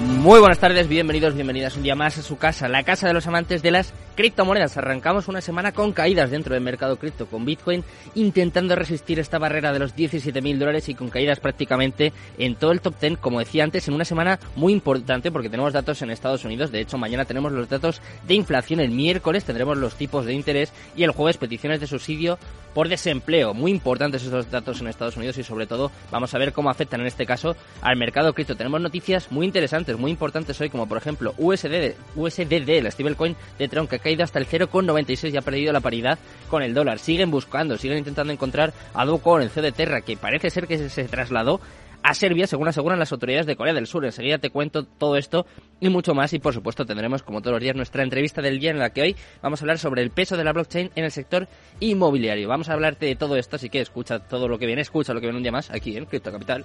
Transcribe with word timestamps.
Muy 0.00 0.40
buenas 0.40 0.58
tardes, 0.58 0.88
bienvenidos, 0.88 1.34
bienvenidas 1.34 1.76
un 1.76 1.82
día 1.82 1.94
más 1.94 2.16
a 2.16 2.22
su 2.22 2.38
casa, 2.38 2.68
la 2.68 2.84
casa 2.84 3.06
de 3.06 3.12
los 3.12 3.26
amantes 3.26 3.62
de 3.62 3.70
las 3.70 3.92
criptomonedas. 4.14 4.76
Arrancamos 4.76 5.28
una 5.28 5.40
semana 5.40 5.72
con 5.72 5.92
caídas 5.92 6.30
dentro 6.30 6.54
del 6.54 6.62
mercado 6.62 6.98
cripto, 6.98 7.26
con 7.26 7.44
Bitcoin 7.44 7.84
intentando 8.14 8.74
resistir 8.76 9.18
esta 9.18 9.38
barrera 9.38 9.72
de 9.72 9.78
los 9.78 9.94
17.000 9.94 10.58
dólares 10.58 10.88
y 10.88 10.94
con 10.94 11.08
caídas 11.08 11.40
prácticamente 11.40 12.12
en 12.38 12.54
todo 12.54 12.72
el 12.72 12.80
top 12.80 13.00
10, 13.00 13.18
como 13.18 13.38
decía 13.38 13.64
antes, 13.64 13.88
en 13.88 13.94
una 13.94 14.04
semana 14.04 14.38
muy 14.56 14.72
importante 14.72 15.30
porque 15.30 15.48
tenemos 15.48 15.72
datos 15.72 16.02
en 16.02 16.10
Estados 16.10 16.44
Unidos. 16.44 16.70
De 16.70 16.80
hecho, 16.80 16.98
mañana 16.98 17.24
tenemos 17.24 17.52
los 17.52 17.68
datos 17.68 18.02
de 18.26 18.34
inflación, 18.34 18.80
el 18.80 18.90
miércoles 18.90 19.44
tendremos 19.44 19.78
los 19.78 19.94
tipos 19.96 20.26
de 20.26 20.34
interés 20.34 20.72
y 20.96 21.02
el 21.02 21.12
jueves 21.12 21.38
peticiones 21.38 21.80
de 21.80 21.86
subsidio 21.86 22.38
por 22.74 22.88
desempleo. 22.88 23.54
Muy 23.54 23.70
importantes 23.70 24.22
esos 24.22 24.50
datos 24.50 24.80
en 24.80 24.88
Estados 24.88 25.16
Unidos 25.16 25.38
y 25.38 25.42
sobre 25.42 25.66
todo 25.66 25.90
vamos 26.10 26.34
a 26.34 26.38
ver 26.38 26.52
cómo 26.52 26.70
afectan 26.70 27.00
en 27.00 27.06
este 27.06 27.26
caso 27.26 27.56
al 27.80 27.96
mercado 27.96 28.32
cripto. 28.34 28.56
Tenemos 28.56 28.80
noticias 28.80 29.30
muy 29.32 29.46
interesantes, 29.46 29.89
muy 29.98 30.10
importantes 30.10 30.60
hoy, 30.60 30.70
como 30.70 30.86
por 30.86 30.98
ejemplo 30.98 31.34
USD, 31.38 31.94
USDD, 32.16 32.68
el 32.68 32.92
stablecoin 32.92 33.36
de 33.58 33.68
Tron, 33.68 33.86
que 33.86 33.96
ha 33.96 33.98
caído 33.98 34.24
hasta 34.24 34.38
el 34.38 34.46
0,96 34.46 35.32
y 35.32 35.36
ha 35.36 35.42
perdido 35.42 35.72
la 35.72 35.80
paridad 35.80 36.18
con 36.48 36.62
el 36.62 36.74
dólar. 36.74 36.98
Siguen 36.98 37.30
buscando, 37.30 37.76
siguen 37.76 37.98
intentando 37.98 38.32
encontrar 38.32 38.72
a 38.94 39.04
Dogecoin, 39.04 39.48
el 39.54 39.62
de 39.62 39.72
Terra, 39.72 40.00
que 40.00 40.16
parece 40.16 40.50
ser 40.50 40.66
que 40.66 40.88
se 40.88 41.04
trasladó 41.04 41.60
a 42.02 42.14
Serbia, 42.14 42.46
según 42.46 42.68
aseguran 42.68 42.98
las 42.98 43.12
autoridades 43.12 43.46
de 43.46 43.56
Corea 43.56 43.74
del 43.74 43.86
Sur. 43.86 44.04
Enseguida 44.04 44.38
te 44.38 44.50
cuento 44.50 44.84
todo 44.84 45.16
esto 45.16 45.46
y 45.80 45.88
mucho 45.88 46.14
más 46.14 46.32
y 46.32 46.38
por 46.38 46.54
supuesto 46.54 46.86
tendremos 46.86 47.22
como 47.22 47.40
todos 47.40 47.54
los 47.54 47.62
días 47.62 47.76
nuestra 47.76 48.02
entrevista 48.02 48.42
del 48.42 48.58
día 48.58 48.70
en 48.70 48.78
la 48.78 48.90
que 48.90 49.02
hoy 49.02 49.16
vamos 49.42 49.60
a 49.60 49.64
hablar 49.64 49.78
sobre 49.78 50.02
el 50.02 50.10
peso 50.10 50.36
de 50.36 50.44
la 50.44 50.52
blockchain 50.52 50.90
en 50.94 51.04
el 51.04 51.10
sector 51.10 51.48
inmobiliario. 51.80 52.48
Vamos 52.48 52.68
a 52.68 52.72
hablarte 52.72 53.06
de 53.06 53.16
todo 53.16 53.36
esto, 53.36 53.56
así 53.56 53.68
que 53.68 53.80
escucha 53.80 54.20
todo 54.20 54.48
lo 54.48 54.58
que 54.58 54.66
viene, 54.66 54.82
escucha 54.82 55.12
lo 55.12 55.20
que 55.20 55.26
viene 55.26 55.38
un 55.38 55.42
día 55.42 55.52
más 55.52 55.70
aquí 55.70 55.96
en 55.96 56.06
Crypto 56.06 56.32
Capital. 56.32 56.64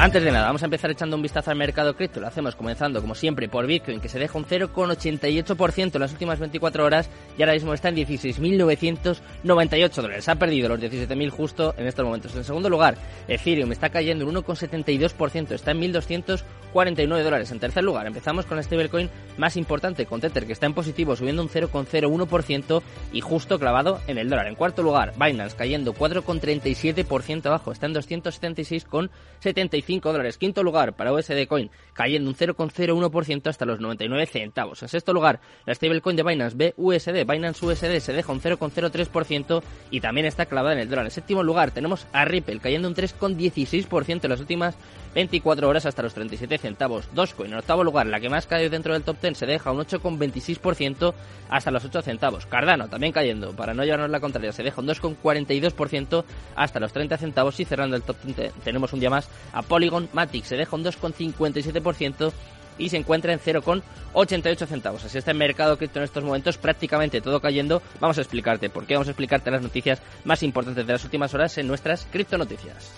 Antes 0.00 0.22
de 0.22 0.30
nada, 0.30 0.46
vamos 0.46 0.62
a 0.62 0.66
empezar 0.66 0.92
echando 0.92 1.16
un 1.16 1.22
vistazo 1.22 1.50
al 1.50 1.56
mercado 1.56 1.96
cripto. 1.96 2.20
Lo 2.20 2.28
hacemos 2.28 2.54
comenzando, 2.54 3.00
como 3.00 3.16
siempre, 3.16 3.48
por 3.48 3.66
Bitcoin, 3.66 3.98
que 3.98 4.08
se 4.08 4.20
deja 4.20 4.38
un 4.38 4.46
0,88% 4.46 5.94
en 5.96 6.00
las 6.00 6.12
últimas 6.12 6.38
24 6.38 6.84
horas 6.84 7.10
y 7.36 7.42
ahora 7.42 7.54
mismo 7.54 7.74
está 7.74 7.88
en 7.88 7.96
16.998 7.96 9.90
dólares. 9.90 10.28
Ha 10.28 10.36
perdido 10.36 10.68
los 10.68 10.78
17.000 10.78 11.30
justo 11.30 11.74
en 11.76 11.88
estos 11.88 12.04
momentos. 12.04 12.32
En 12.36 12.44
segundo 12.44 12.70
lugar, 12.70 12.96
Ethereum 13.26 13.72
está 13.72 13.88
cayendo 13.88 14.24
un 14.24 14.36
1,72%, 14.36 15.50
está 15.50 15.72
en 15.72 15.80
1.249 15.80 17.22
dólares. 17.24 17.50
En 17.50 17.58
tercer 17.58 17.82
lugar, 17.82 18.06
empezamos 18.06 18.46
con 18.46 18.56
la 18.56 18.62
stablecoin 18.62 19.10
más 19.36 19.56
importante, 19.56 20.06
con 20.06 20.20
Tether, 20.20 20.46
que 20.46 20.52
está 20.52 20.66
en 20.66 20.74
positivo, 20.74 21.16
subiendo 21.16 21.42
un 21.42 21.48
0,01% 21.48 22.82
y 23.12 23.20
justo 23.20 23.58
clavado 23.58 24.00
en 24.06 24.18
el 24.18 24.30
dólar. 24.30 24.46
En 24.46 24.54
cuarto 24.54 24.84
lugar, 24.84 25.14
Binance 25.18 25.56
cayendo 25.56 25.92
4,37% 25.92 27.46
abajo, 27.46 27.72
está 27.72 27.86
en 27.86 27.94
276,75 27.94 29.87
dólares. 29.96 30.38
Quinto 30.38 30.62
lugar 30.62 30.94
para 30.94 31.12
USD 31.12 31.46
Coin, 31.48 31.70
cayendo 31.94 32.30
un 32.30 32.36
0,01% 32.36 33.46
hasta 33.48 33.64
los 33.64 33.80
99 33.80 34.26
centavos. 34.26 34.82
En 34.82 34.88
sexto 34.88 35.12
lugar, 35.12 35.40
la 35.66 35.74
stablecoin 35.74 36.16
de 36.16 36.22
Binance 36.22 36.74
BUSD, 36.76 37.26
Binance 37.26 37.64
USD 37.64 37.98
se 38.00 38.12
deja 38.12 38.32
un 38.32 38.40
0,03% 38.40 39.62
y 39.90 40.00
también 40.00 40.26
está 40.26 40.46
clavada 40.46 40.74
en 40.74 40.80
el 40.80 40.90
dólar. 40.90 41.06
En 41.06 41.10
séptimo 41.10 41.42
lugar 41.42 41.70
tenemos 41.70 42.06
a 42.12 42.24
Ripple 42.24 42.60
cayendo 42.60 42.88
un 42.88 42.94
3,16% 42.94 44.24
en 44.24 44.30
las 44.30 44.40
últimas 44.40 44.76
24 45.14 45.68
horas 45.68 45.86
hasta 45.86 46.02
los 46.02 46.14
37 46.14 46.58
centavos. 46.58 47.08
Dogecoin 47.14 47.52
en 47.52 47.58
octavo 47.58 47.84
lugar, 47.84 48.06
la 48.06 48.20
que 48.20 48.28
más 48.28 48.46
cae 48.46 48.68
dentro 48.68 48.92
del 48.92 49.02
top 49.02 49.20
10, 49.20 49.38
se 49.38 49.46
deja 49.46 49.72
un 49.72 49.78
8,26% 49.78 51.14
hasta 51.48 51.70
los 51.70 51.84
8 51.84 52.02
centavos. 52.02 52.46
Cardano 52.46 52.88
también 52.88 53.12
cayendo, 53.12 53.52
para 53.52 53.74
no 53.74 53.84
llevarnos 53.84 54.10
la 54.10 54.20
contraria, 54.20 54.52
se 54.52 54.62
deja 54.62 54.80
un 54.80 54.88
2,42% 54.88 56.24
hasta 56.56 56.80
los 56.80 56.92
30 56.92 57.16
centavos 57.16 57.58
y 57.60 57.64
cerrando 57.64 57.96
el 57.96 58.02
top 58.02 58.16
10 58.24 58.52
tenemos 58.64 58.92
un 58.92 59.00
día 59.00 59.10
más 59.10 59.28
a 59.52 59.62
Polygon 59.62 60.08
Matic, 60.12 60.44
se 60.44 60.56
deja 60.56 60.76
un 60.76 60.84
2,57% 60.84 62.32
y 62.78 62.88
se 62.88 62.96
encuentra 62.96 63.32
en 63.32 63.40
0,88 63.40 64.66
centavos. 64.66 65.04
Así 65.04 65.18
está 65.18 65.32
el 65.32 65.36
mercado 65.36 65.76
cripto 65.76 65.98
en 65.98 66.04
estos 66.04 66.22
momentos, 66.22 66.58
prácticamente 66.58 67.20
todo 67.20 67.40
cayendo. 67.40 67.82
Vamos 68.00 68.18
a 68.18 68.20
explicarte 68.20 68.70
por 68.70 68.86
qué, 68.86 68.94
vamos 68.94 69.08
a 69.08 69.10
explicarte 69.10 69.50
las 69.50 69.62
noticias 69.62 70.00
más 70.24 70.42
importantes 70.42 70.86
de 70.86 70.92
las 70.92 71.04
últimas 71.04 71.34
horas 71.34 71.58
en 71.58 71.66
nuestras 71.66 72.06
criptonoticias. 72.10 72.92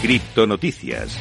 Criptonoticias. 0.00 1.18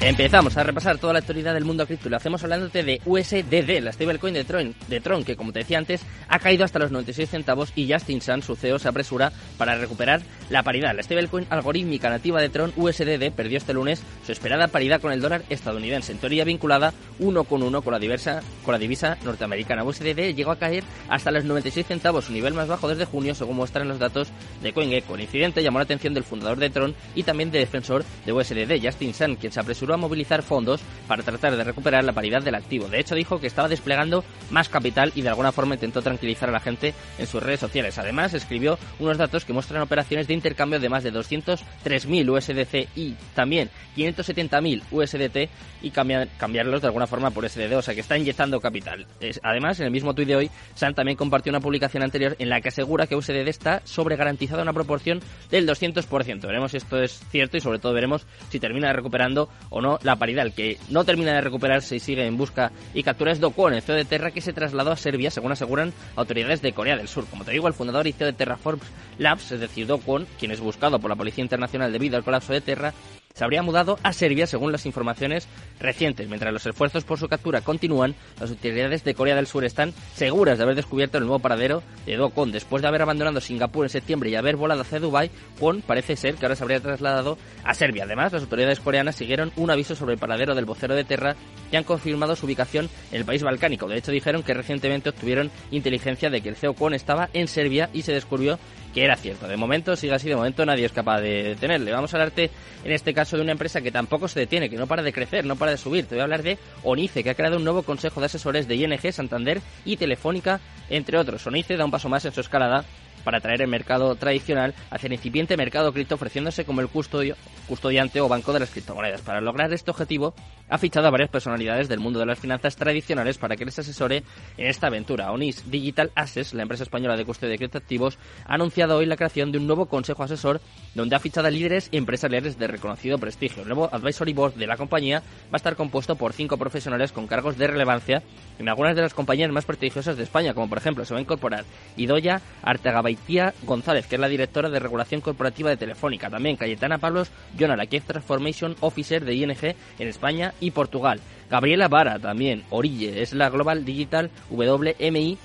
Empezamos 0.00 0.56
a 0.56 0.62
repasar 0.62 0.98
toda 0.98 1.12
la 1.12 1.18
actualidad 1.18 1.54
del 1.54 1.64
mundo 1.64 1.84
cripto 1.84 2.06
y 2.06 2.12
lo 2.12 2.18
hacemos 2.18 2.44
hablándote 2.44 2.84
de 2.84 3.00
USDD, 3.04 3.82
la 3.82 3.92
stablecoin 3.92 4.32
de 4.32 4.44
Tron, 4.44 4.72
de 4.86 5.00
Tron, 5.00 5.24
que 5.24 5.34
como 5.34 5.52
te 5.52 5.58
decía 5.58 5.76
antes, 5.76 6.02
ha 6.28 6.38
caído 6.38 6.64
hasta 6.64 6.78
los 6.78 6.92
96 6.92 7.28
centavos 7.28 7.72
y 7.74 7.92
Justin 7.92 8.20
Sun, 8.20 8.42
su 8.42 8.54
CEO, 8.54 8.78
se 8.78 8.88
apresura 8.88 9.32
para 9.58 9.76
recuperar 9.76 10.20
la 10.50 10.62
paridad. 10.62 10.94
La 10.94 11.02
stablecoin 11.02 11.48
algorítmica 11.50 12.10
nativa 12.10 12.40
de 12.40 12.48
Tron, 12.48 12.72
USDD, 12.76 13.32
perdió 13.32 13.58
este 13.58 13.74
lunes 13.74 14.00
su 14.24 14.30
esperada 14.30 14.68
paridad 14.68 15.00
con 15.00 15.10
el 15.10 15.20
dólar 15.20 15.42
estadounidense, 15.50 16.12
en 16.12 16.18
teoría 16.18 16.44
vinculada 16.44 16.94
uno 17.18 17.42
con 17.42 17.64
uno 17.64 17.82
con 17.82 17.92
la, 17.92 17.98
diversa, 17.98 18.40
con 18.64 18.72
la 18.74 18.78
divisa 18.78 19.18
norteamericana. 19.24 19.82
USDD 19.82 20.32
llegó 20.32 20.52
a 20.52 20.60
caer 20.60 20.84
hasta 21.08 21.32
los 21.32 21.44
96 21.44 21.84
centavos, 21.84 22.26
su 22.26 22.32
nivel 22.32 22.54
más 22.54 22.68
bajo 22.68 22.86
desde 22.86 23.04
junio, 23.04 23.34
según 23.34 23.56
muestran 23.56 23.88
los 23.88 23.98
datos 23.98 24.28
de 24.62 24.72
CoinGecko. 24.72 25.16
El 25.16 25.22
incidente 25.22 25.60
llamó 25.64 25.80
la 25.80 25.84
atención 25.84 26.14
del 26.14 26.22
fundador 26.22 26.58
de 26.58 26.70
Tron 26.70 26.94
y 27.16 27.24
también 27.24 27.50
de 27.50 27.58
defensor 27.58 28.04
de 28.24 28.32
USDD, 28.32 28.80
Justin 28.80 29.12
Sun, 29.12 29.34
quien 29.34 29.50
se 29.50 29.58
apresuró 29.58 29.87
a 29.94 29.98
movilizar 29.98 30.42
fondos 30.42 30.80
para 31.06 31.22
tratar 31.22 31.56
de 31.56 31.64
recuperar 31.64 32.04
la 32.04 32.12
paridad 32.12 32.42
del 32.42 32.54
activo. 32.54 32.88
De 32.88 33.00
hecho, 33.00 33.14
dijo 33.14 33.40
que 33.40 33.46
estaba 33.46 33.68
desplegando 33.68 34.24
más 34.50 34.68
capital 34.68 35.12
y 35.14 35.22
de 35.22 35.28
alguna 35.28 35.52
forma 35.52 35.74
intentó 35.74 36.02
tranquilizar 36.02 36.48
a 36.48 36.52
la 36.52 36.60
gente 36.60 36.94
en 37.18 37.26
sus 37.26 37.42
redes 37.42 37.60
sociales. 37.60 37.98
Además, 37.98 38.34
escribió 38.34 38.78
unos 38.98 39.18
datos 39.18 39.44
que 39.44 39.52
muestran 39.52 39.82
operaciones 39.82 40.26
de 40.26 40.34
intercambio 40.34 40.80
de 40.80 40.88
más 40.88 41.02
de 41.02 41.12
203.000 41.12 42.28
USDC 42.28 42.88
y 42.96 43.14
también 43.34 43.70
570.000 43.96 44.82
USDT 44.90 45.50
y 45.82 45.90
cambiarlos 45.90 46.80
de 46.80 46.86
alguna 46.86 47.06
forma 47.06 47.30
por 47.30 47.48
SDD, 47.48 47.76
o 47.76 47.82
sea 47.82 47.94
que 47.94 48.00
está 48.00 48.18
inyectando 48.18 48.60
capital. 48.60 49.06
además, 49.42 49.78
en 49.80 49.86
el 49.86 49.92
mismo 49.92 50.14
tuit 50.14 50.28
de 50.28 50.36
hoy, 50.36 50.50
Sam 50.74 50.94
también 50.94 51.16
compartió 51.16 51.50
una 51.50 51.60
publicación 51.60 52.02
anterior 52.02 52.36
en 52.38 52.48
la 52.48 52.60
que 52.60 52.68
asegura 52.68 53.06
que 53.06 53.16
USDD 53.16 53.48
está 53.48 53.82
sobre 53.84 54.16
garantizada 54.16 54.62
una 54.62 54.72
proporción 54.72 55.20
del 55.50 55.66
200%. 55.66 56.40
Veremos 56.46 56.72
si 56.72 56.76
esto 56.78 57.00
es 57.02 57.20
cierto 57.30 57.56
y 57.56 57.60
sobre 57.60 57.78
todo 57.78 57.92
veremos 57.92 58.26
si 58.50 58.58
termina 58.58 58.92
recuperando 58.92 59.48
o 59.70 59.77
no 59.80 59.98
la 60.02 60.16
paridad. 60.16 60.46
El 60.46 60.52
que 60.52 60.78
no 60.90 61.04
termina 61.04 61.32
de 61.32 61.40
recuperarse 61.40 61.96
y 61.96 62.00
sigue 62.00 62.26
en 62.26 62.36
busca 62.36 62.72
y 62.94 63.02
captura 63.02 63.32
es 63.32 63.40
Dokwon, 63.40 63.74
el 63.74 63.82
CEO 63.82 63.96
de 63.96 64.04
Terra, 64.04 64.30
que 64.30 64.40
se 64.40 64.52
trasladó 64.52 64.92
a 64.92 64.96
Serbia, 64.96 65.30
según 65.30 65.52
aseguran 65.52 65.92
autoridades 66.16 66.62
de 66.62 66.72
Corea 66.72 66.96
del 66.96 67.08
Sur. 67.08 67.26
Como 67.26 67.44
te 67.44 67.52
digo, 67.52 67.68
el 67.68 67.74
fundador 67.74 68.06
y 68.06 68.12
CEO 68.12 68.26
de 68.26 68.32
Terraform 68.32 68.80
Labs, 69.18 69.52
es 69.52 69.60
decir, 69.60 69.86
Dokwon, 69.86 70.26
quien 70.38 70.52
es 70.52 70.60
buscado 70.60 70.98
por 70.98 71.10
la 71.10 71.16
Policía 71.16 71.42
Internacional 71.42 71.92
debido 71.92 72.16
al 72.16 72.24
colapso 72.24 72.52
de 72.52 72.60
Terra, 72.60 72.94
se 73.38 73.44
habría 73.44 73.62
mudado 73.62 74.00
a 74.02 74.12
Serbia 74.12 74.48
según 74.48 74.72
las 74.72 74.84
informaciones 74.84 75.46
recientes. 75.78 76.26
Mientras 76.28 76.52
los 76.52 76.66
esfuerzos 76.66 77.04
por 77.04 77.20
su 77.20 77.28
captura 77.28 77.60
continúan, 77.60 78.16
las 78.40 78.50
autoridades 78.50 79.04
de 79.04 79.14
Corea 79.14 79.36
del 79.36 79.46
Sur 79.46 79.64
están 79.64 79.94
seguras 80.12 80.58
de 80.58 80.64
haber 80.64 80.74
descubierto 80.74 81.18
el 81.18 81.24
nuevo 81.24 81.38
paradero 81.38 81.84
de 82.04 82.16
Do 82.16 82.30
Kwon. 82.30 82.50
Después 82.50 82.82
de 82.82 82.88
haber 82.88 83.02
abandonado 83.02 83.40
Singapur 83.40 83.84
en 83.84 83.90
septiembre 83.90 84.30
y 84.30 84.34
haber 84.34 84.56
volado 84.56 84.80
hacia 84.80 84.98
Dubái, 84.98 85.30
Kwon 85.60 85.82
parece 85.82 86.16
ser 86.16 86.34
que 86.34 86.46
ahora 86.46 86.56
se 86.56 86.64
habría 86.64 86.80
trasladado 86.80 87.38
a 87.62 87.74
Serbia. 87.74 88.04
Además, 88.04 88.32
las 88.32 88.42
autoridades 88.42 88.80
coreanas 88.80 89.14
siguieron 89.14 89.52
un 89.54 89.70
aviso 89.70 89.94
sobre 89.94 90.14
el 90.14 90.18
paradero 90.18 90.56
del 90.56 90.64
vocero 90.64 90.96
de 90.96 91.04
Terra 91.04 91.36
y 91.70 91.76
han 91.76 91.84
confirmado 91.84 92.34
su 92.34 92.46
ubicación 92.46 92.90
en 93.12 93.18
el 93.18 93.24
país 93.24 93.44
balcánico. 93.44 93.86
De 93.86 93.98
hecho, 93.98 94.10
dijeron 94.10 94.42
que 94.42 94.54
recientemente 94.54 95.10
obtuvieron 95.10 95.52
inteligencia 95.70 96.28
de 96.28 96.40
que 96.40 96.48
el 96.48 96.56
CEO 96.56 96.74
Kwon 96.74 96.94
estaba 96.94 97.28
en 97.34 97.46
Serbia 97.46 97.88
y 97.92 98.02
se 98.02 98.12
descubrió 98.12 98.58
que 98.92 99.04
era 99.04 99.16
cierto. 99.16 99.46
De 99.46 99.56
momento 99.56 99.96
sigue 99.96 100.14
así, 100.14 100.28
de 100.28 100.36
momento 100.36 100.64
nadie 100.64 100.86
es 100.86 100.92
capaz 100.92 101.20
de 101.20 101.42
detenerle. 101.42 101.92
Vamos 101.92 102.12
a 102.12 102.16
hablarte 102.16 102.50
en 102.84 102.92
este 102.92 103.12
caso 103.14 103.36
de 103.36 103.42
una 103.42 103.52
empresa 103.52 103.80
que 103.80 103.90
tampoco 103.90 104.28
se 104.28 104.40
detiene, 104.40 104.70
que 104.70 104.76
no 104.76 104.86
para 104.86 105.02
de 105.02 105.12
crecer, 105.12 105.44
no 105.44 105.56
para 105.56 105.72
de 105.72 105.76
subir. 105.76 106.06
Te 106.06 106.14
voy 106.14 106.20
a 106.20 106.24
hablar 106.24 106.42
de 106.42 106.58
Onice, 106.82 107.22
que 107.22 107.30
ha 107.30 107.34
creado 107.34 107.56
un 107.56 107.64
nuevo 107.64 107.82
consejo 107.82 108.20
de 108.20 108.26
asesores 108.26 108.68
de 108.68 108.76
ING, 108.76 109.12
Santander 109.12 109.60
y 109.84 109.96
Telefónica, 109.96 110.60
entre 110.88 111.18
otros. 111.18 111.46
Onice 111.46 111.76
da 111.76 111.84
un 111.84 111.90
paso 111.90 112.08
más 112.08 112.24
en 112.24 112.32
su 112.32 112.40
escalada 112.40 112.84
para 113.24 113.40
traer 113.40 113.62
el 113.62 113.68
mercado 113.68 114.14
tradicional 114.16 114.74
hacia 114.90 115.06
el 115.06 115.14
incipiente 115.14 115.56
mercado 115.56 115.92
cripto 115.92 116.14
ofreciéndose 116.14 116.64
como 116.64 116.80
el 116.80 116.88
custodio, 116.88 117.36
custodiante 117.66 118.20
o 118.20 118.28
banco 118.28 118.52
de 118.52 118.60
las 118.60 118.70
criptomonedas. 118.70 119.22
Para 119.22 119.40
lograr 119.40 119.72
este 119.72 119.90
objetivo 119.90 120.34
ha 120.68 120.78
fichado 120.78 121.06
a 121.06 121.10
varias 121.10 121.30
personalidades 121.30 121.88
del 121.88 122.00
mundo 122.00 122.18
de 122.18 122.26
las 122.26 122.38
finanzas 122.38 122.76
tradicionales 122.76 123.38
para 123.38 123.56
que 123.56 123.64
les 123.64 123.78
asesore 123.78 124.22
en 124.56 124.66
esta 124.66 124.88
aventura. 124.88 125.32
Onis 125.32 125.70
Digital 125.70 126.10
Assets, 126.14 126.54
la 126.54 126.62
empresa 126.62 126.82
española 126.84 127.16
de 127.16 127.24
custodia 127.24 127.52
de 127.52 127.58
criptoactivos, 127.58 128.18
ha 128.46 128.54
anunciado 128.54 128.96
hoy 128.96 129.06
la 129.06 129.16
creación 129.16 129.52
de 129.52 129.58
un 129.58 129.66
nuevo 129.66 129.86
consejo 129.86 130.22
asesor 130.22 130.60
donde 130.94 131.16
ha 131.16 131.20
fichado 131.20 131.46
a 131.46 131.50
líderes 131.50 131.88
empresariales 131.92 132.58
de 132.58 132.66
reconocido 132.66 133.18
prestigio. 133.18 133.62
El 133.62 133.68
nuevo 133.68 133.88
advisory 133.92 134.32
board 134.32 134.54
de 134.54 134.66
la 134.66 134.76
compañía 134.76 135.20
va 135.20 135.52
a 135.52 135.56
estar 135.56 135.76
compuesto 135.76 136.16
por 136.16 136.32
cinco 136.32 136.56
profesionales 136.56 137.12
con 137.12 137.26
cargos 137.26 137.56
de 137.56 137.66
relevancia 137.66 138.22
en 138.58 138.68
algunas 138.68 138.96
de 138.96 139.02
las 139.02 139.14
compañías 139.14 139.50
más 139.50 139.64
prestigiosas 139.64 140.16
de 140.16 140.24
España, 140.24 140.54
como 140.54 140.68
por 140.68 140.78
ejemplo 140.78 141.04
se 141.04 141.14
va 141.14 141.18
a 141.18 141.22
incorporar 141.22 141.64
Idoya, 141.96 142.40
Artega 142.62 143.02
Baitía 143.08 143.54
González, 143.62 144.06
que 144.06 144.16
es 144.16 144.20
la 144.20 144.28
directora 144.28 144.68
de 144.68 144.78
regulación 144.78 145.22
corporativa 145.22 145.70
de 145.70 145.78
Telefónica. 145.78 146.28
También 146.28 146.56
Cayetana 146.56 146.98
Pablos 146.98 147.30
Jonah, 147.58 147.74
la 147.74 147.86
Chief 147.86 148.04
Transformation 148.04 148.76
Officer 148.80 149.24
de 149.24 149.34
ING 149.34 149.56
en 149.62 150.08
España 150.08 150.52
y 150.60 150.72
Portugal. 150.72 151.18
Gabriela 151.48 151.88
Vara, 151.88 152.18
también, 152.18 152.64
Orille, 152.68 153.22
es 153.22 153.32
la 153.32 153.48
Global 153.48 153.86
Digital 153.86 154.30
WMI 154.50 155.38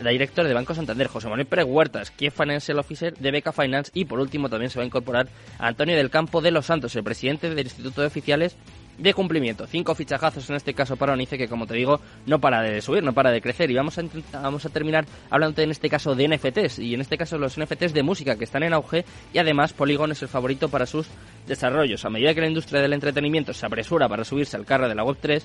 la 0.00 0.10
directora 0.10 0.48
de 0.48 0.54
Banco 0.54 0.74
Santander, 0.74 1.06
José 1.06 1.28
Manuel 1.28 1.46
Pérez 1.46 1.66
Huertas, 1.68 2.12
Chief 2.16 2.34
Financial 2.34 2.78
Officer 2.78 3.14
de 3.16 3.30
Beca 3.30 3.52
Finance 3.52 3.90
y 3.94 4.06
por 4.06 4.18
último 4.18 4.48
también 4.48 4.70
se 4.70 4.78
va 4.78 4.82
a 4.82 4.86
incorporar 4.86 5.28
Antonio 5.58 5.94
del 5.94 6.10
Campo 6.10 6.40
de 6.40 6.50
los 6.50 6.66
Santos, 6.66 6.96
el 6.96 7.04
presidente 7.04 7.50
del 7.50 7.66
Instituto 7.66 8.00
de 8.00 8.06
Oficiales 8.06 8.56
de 8.98 9.14
cumplimiento. 9.14 9.66
Cinco 9.66 9.94
fichajazos 9.94 10.48
en 10.50 10.56
este 10.56 10.74
caso 10.74 10.96
para 10.96 11.12
Onice 11.12 11.38
que 11.38 11.48
como 11.48 11.66
te 11.66 11.74
digo 11.74 12.00
no 12.26 12.40
para 12.40 12.62
de 12.62 12.80
subir, 12.80 13.02
no 13.02 13.12
para 13.12 13.30
de 13.30 13.40
crecer 13.40 13.70
y 13.70 13.74
vamos 13.74 13.98
a, 13.98 14.02
vamos 14.32 14.64
a 14.64 14.68
terminar 14.68 15.06
hablando 15.30 15.60
en 15.62 15.70
este 15.70 15.90
caso 15.90 16.14
de 16.14 16.28
NFTs 16.28 16.78
y 16.78 16.94
en 16.94 17.00
este 17.00 17.18
caso 17.18 17.38
los 17.38 17.58
NFTs 17.58 17.92
de 17.92 18.02
música 18.02 18.36
que 18.36 18.44
están 18.44 18.62
en 18.62 18.72
auge 18.72 19.04
y 19.32 19.38
además 19.38 19.72
Polygon 19.72 20.12
es 20.12 20.22
el 20.22 20.28
favorito 20.28 20.68
para 20.68 20.86
sus 20.86 21.06
desarrollos. 21.46 22.04
A 22.04 22.10
medida 22.10 22.34
que 22.34 22.40
la 22.40 22.48
industria 22.48 22.80
del 22.80 22.92
entretenimiento 22.92 23.52
se 23.52 23.66
apresura 23.66 24.08
para 24.08 24.24
subirse 24.24 24.56
al 24.56 24.64
carro 24.64 24.88
de 24.88 24.94
la 24.94 25.04
Web3, 25.04 25.42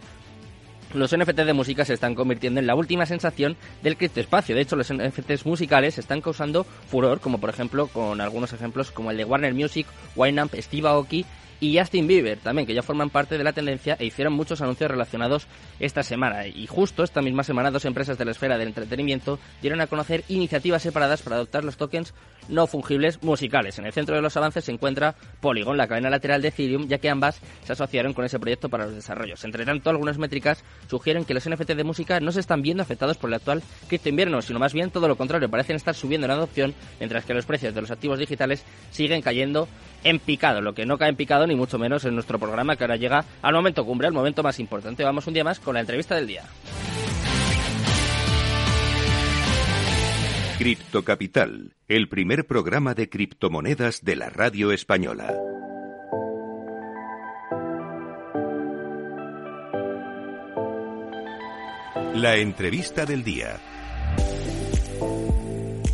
los 0.93 1.15
NFTs 1.15 1.45
de 1.45 1.53
música 1.53 1.85
se 1.85 1.93
están 1.93 2.15
convirtiendo 2.15 2.59
en 2.59 2.67
la 2.67 2.75
última 2.75 3.05
sensación 3.05 3.55
del 3.81 3.95
criptoespacio. 3.95 4.55
De 4.55 4.61
hecho, 4.61 4.75
los 4.75 4.93
NFTs 4.93 5.45
musicales 5.45 5.97
están 5.97 6.19
causando 6.19 6.63
furor, 6.63 7.21
como 7.21 7.39
por 7.39 7.49
ejemplo 7.49 7.87
con 7.87 8.19
algunos 8.19 8.51
ejemplos 8.51 8.91
como 8.91 9.11
el 9.11 9.17
de 9.17 9.23
Warner 9.23 9.53
Music, 9.53 9.87
Winamp, 10.15 10.53
Steve 10.55 10.89
Aoki 10.89 11.25
y 11.61 11.77
Justin 11.77 12.07
Bieber 12.07 12.39
también, 12.39 12.67
que 12.67 12.73
ya 12.73 12.81
forman 12.81 13.11
parte 13.11 13.37
de 13.37 13.43
la 13.43 13.53
tendencia 13.53 13.95
e 13.99 14.05
hicieron 14.05 14.33
muchos 14.33 14.61
anuncios 14.61 14.89
relacionados 14.89 15.47
esta 15.79 16.03
semana. 16.03 16.47
Y 16.47 16.65
justo 16.67 17.03
esta 17.03 17.21
misma 17.21 17.43
semana 17.43 17.71
dos 17.71 17.85
empresas 17.85 18.17
de 18.17 18.25
la 18.25 18.31
esfera 18.31 18.57
del 18.57 18.67
entretenimiento 18.69 19.39
dieron 19.61 19.79
a 19.79 19.87
conocer 19.87 20.23
iniciativas 20.27 20.81
separadas 20.81 21.21
para 21.21 21.35
adoptar 21.37 21.63
los 21.63 21.77
tokens 21.77 22.13
no 22.49 22.65
fungibles 22.65 23.21
musicales. 23.21 23.77
En 23.77 23.85
el 23.85 23.93
centro 23.93 24.15
de 24.15 24.23
los 24.23 24.35
avances 24.35 24.65
se 24.65 24.71
encuentra 24.71 25.15
Polygon, 25.39 25.77
la 25.77 25.87
cadena 25.87 26.09
lateral 26.09 26.41
de 26.41 26.47
Ethereum, 26.47 26.87
ya 26.87 26.97
que 26.97 27.09
ambas 27.09 27.39
se 27.63 27.73
asociaron 27.73 28.13
con 28.13 28.25
ese 28.25 28.39
proyecto 28.39 28.67
para 28.67 28.85
los 28.85 28.95
desarrollos. 28.95 29.43
Entre 29.45 29.63
tanto, 29.63 29.91
algunas 29.91 30.17
métricas 30.17 30.63
sugieren 30.89 31.25
que 31.25 31.35
los 31.35 31.47
NFT 31.47 31.73
de 31.73 31.83
música 31.83 32.19
no 32.19 32.31
se 32.31 32.39
están 32.39 32.63
viendo 32.63 32.81
afectados 32.81 33.17
por 33.17 33.29
el 33.29 33.35
actual 33.35 33.61
cripto 33.87 34.09
invierno, 34.09 34.41
sino 34.41 34.57
más 34.57 34.73
bien 34.73 34.89
todo 34.89 35.07
lo 35.07 35.15
contrario, 35.15 35.49
parecen 35.49 35.75
estar 35.75 35.93
subiendo 35.93 36.25
en 36.25 36.31
adopción, 36.31 36.73
mientras 36.99 37.23
que 37.23 37.35
los 37.35 37.45
precios 37.45 37.75
de 37.75 37.81
los 37.81 37.91
activos 37.91 38.17
digitales 38.17 38.65
siguen 38.89 39.21
cayendo 39.21 39.67
en 40.03 40.19
picado. 40.19 40.61
Lo 40.61 40.73
que 40.73 40.85
no 40.85 40.97
cae 40.97 41.09
en 41.09 41.15
picado 41.15 41.47
ni 41.47 41.55
mucho 41.55 41.77
menos 41.77 42.05
en 42.05 42.15
nuestro 42.15 42.39
programa 42.39 42.75
que 42.75 42.83
ahora 42.83 42.95
llega 42.95 43.25
al 43.41 43.53
momento 43.53 43.85
cumbre, 43.85 44.07
al 44.07 44.13
momento 44.13 44.43
más 44.43 44.59
importante. 44.59 45.03
Vamos 45.03 45.27
un 45.27 45.33
día 45.33 45.43
más 45.43 45.59
con 45.59 45.73
la 45.73 45.81
entrevista 45.81 46.15
del 46.15 46.27
día. 46.27 46.43
Cripto 50.57 51.03
Capital, 51.03 51.73
el 51.87 52.07
primer 52.07 52.45
programa 52.45 52.93
de 52.93 53.09
criptomonedas 53.09 54.05
de 54.05 54.15
la 54.15 54.29
radio 54.29 54.71
española. 54.71 55.33
La 62.13 62.35
entrevista 62.35 63.07
del 63.07 63.23
día. 63.23 63.59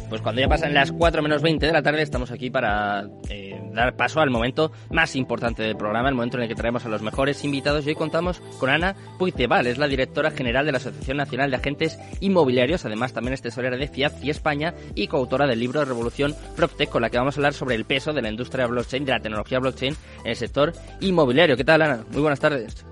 Pues 0.10 0.22
cuando 0.22 0.42
ya 0.42 0.50
pasan 0.50 0.74
las 0.74 0.92
4 0.92 1.22
menos 1.22 1.42
20 1.42 1.66
de 1.66 1.72
la 1.72 1.82
tarde 1.82 2.02
estamos 2.02 2.32
aquí 2.32 2.50
para 2.50 3.08
eh, 3.30 3.47
dar 3.78 3.96
paso 3.96 4.20
al 4.20 4.30
momento 4.30 4.72
más 4.92 5.16
importante 5.16 5.64
del 5.64 5.78
programa, 5.78 6.10
el 6.10 6.16
momento 6.16 6.38
en 6.38 6.44
el 6.44 6.50
que 6.50 6.56
traemos 6.56 6.86
a 6.86 6.90
los 6.90 7.02
mejores 7.02 7.44
invitados 7.46 7.86
y 7.86 7.90
hoy 7.90 7.96
contamos 7.96 8.42
con 8.60 8.70
Ana 8.70 8.96
Puigdebal, 9.18 9.68
es 9.68 9.78
la 9.78 9.88
directora 9.88 10.32
general 10.32 10.66
de 10.66 10.72
la 10.72 10.80
Asociación 10.80 11.18
Nacional 11.18 11.50
de 11.50 11.58
Agentes 11.58 11.98
Inmobiliarios, 12.20 12.86
además 12.86 13.14
también 13.14 13.34
es 13.34 13.42
tesorera 13.42 13.78
de 13.78 13.88
FIAP 13.88 14.24
y 14.24 14.30
España 14.30 14.74
y 14.96 15.08
coautora 15.08 15.48
del 15.48 15.60
libro 15.60 15.86
Revolución 15.86 16.36
PropTech 16.56 16.90
con 16.90 17.02
la 17.02 17.10
que 17.10 17.18
vamos 17.18 17.36
a 17.36 17.40
hablar 17.40 17.54
sobre 17.54 17.76
el 17.76 17.86
peso 17.86 18.14
de 18.14 18.22
la 18.22 18.30
industria 18.30 18.68
blockchain, 18.68 19.06
de 19.06 19.12
la 19.12 19.20
tecnología 19.20 19.60
blockchain 19.60 19.96
en 20.24 20.30
el 20.30 20.36
sector 20.36 20.74
inmobiliario. 21.00 21.56
¿Qué 21.56 21.64
tal 21.64 21.82
Ana? 21.82 22.04
Muy 22.12 22.22
buenas 22.22 22.40
tardes. 22.40 22.86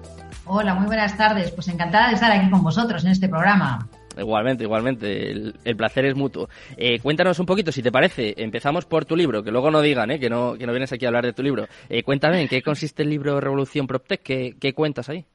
Hola, 0.45 0.75
muy 0.75 0.85
buenas 0.85 1.17
tardes. 1.17 1.51
Pues 1.51 1.67
encantada 1.67 2.09
de 2.09 2.15
estar 2.15 2.31
aquí 2.31 2.49
con 2.51 2.63
vosotros 2.63 3.03
en 3.03 3.11
este 3.11 3.27
programa. 3.27 3.87
Igualmente, 4.17 4.63
igualmente. 4.63 5.31
El, 5.31 5.75
placer 5.75 6.05
es 6.05 6.15
mutuo. 6.15 6.49
Eh, 6.77 6.99
cuéntanos 6.99 7.39
un 7.39 7.45
poquito, 7.45 7.71
si 7.71 7.81
te 7.81 7.91
parece. 7.91 8.33
Empezamos 8.37 8.85
por 8.85 9.05
tu 9.05 9.15
libro, 9.15 9.43
que 9.43 9.51
luego 9.51 9.71
no 9.71 9.81
digan 9.81 10.11
eh, 10.11 10.19
que, 10.19 10.29
no, 10.29 10.55
que 10.57 10.65
no 10.65 10.71
vienes 10.71 10.91
aquí 10.91 11.05
a 11.05 11.09
hablar 11.09 11.25
de 11.25 11.33
tu 11.33 11.43
libro. 11.43 11.67
Eh, 11.89 12.03
cuéntame, 12.03 12.41
¿en 12.41 12.47
qué 12.47 12.61
consiste 12.61 13.03
el 13.03 13.09
libro 13.09 13.39
Revolución 13.39 13.87
PropTech? 13.87 14.21
¿Qué, 14.21 14.55
¿Qué, 14.59 14.73
cuentas 14.73 15.09
ahí? 15.09 15.25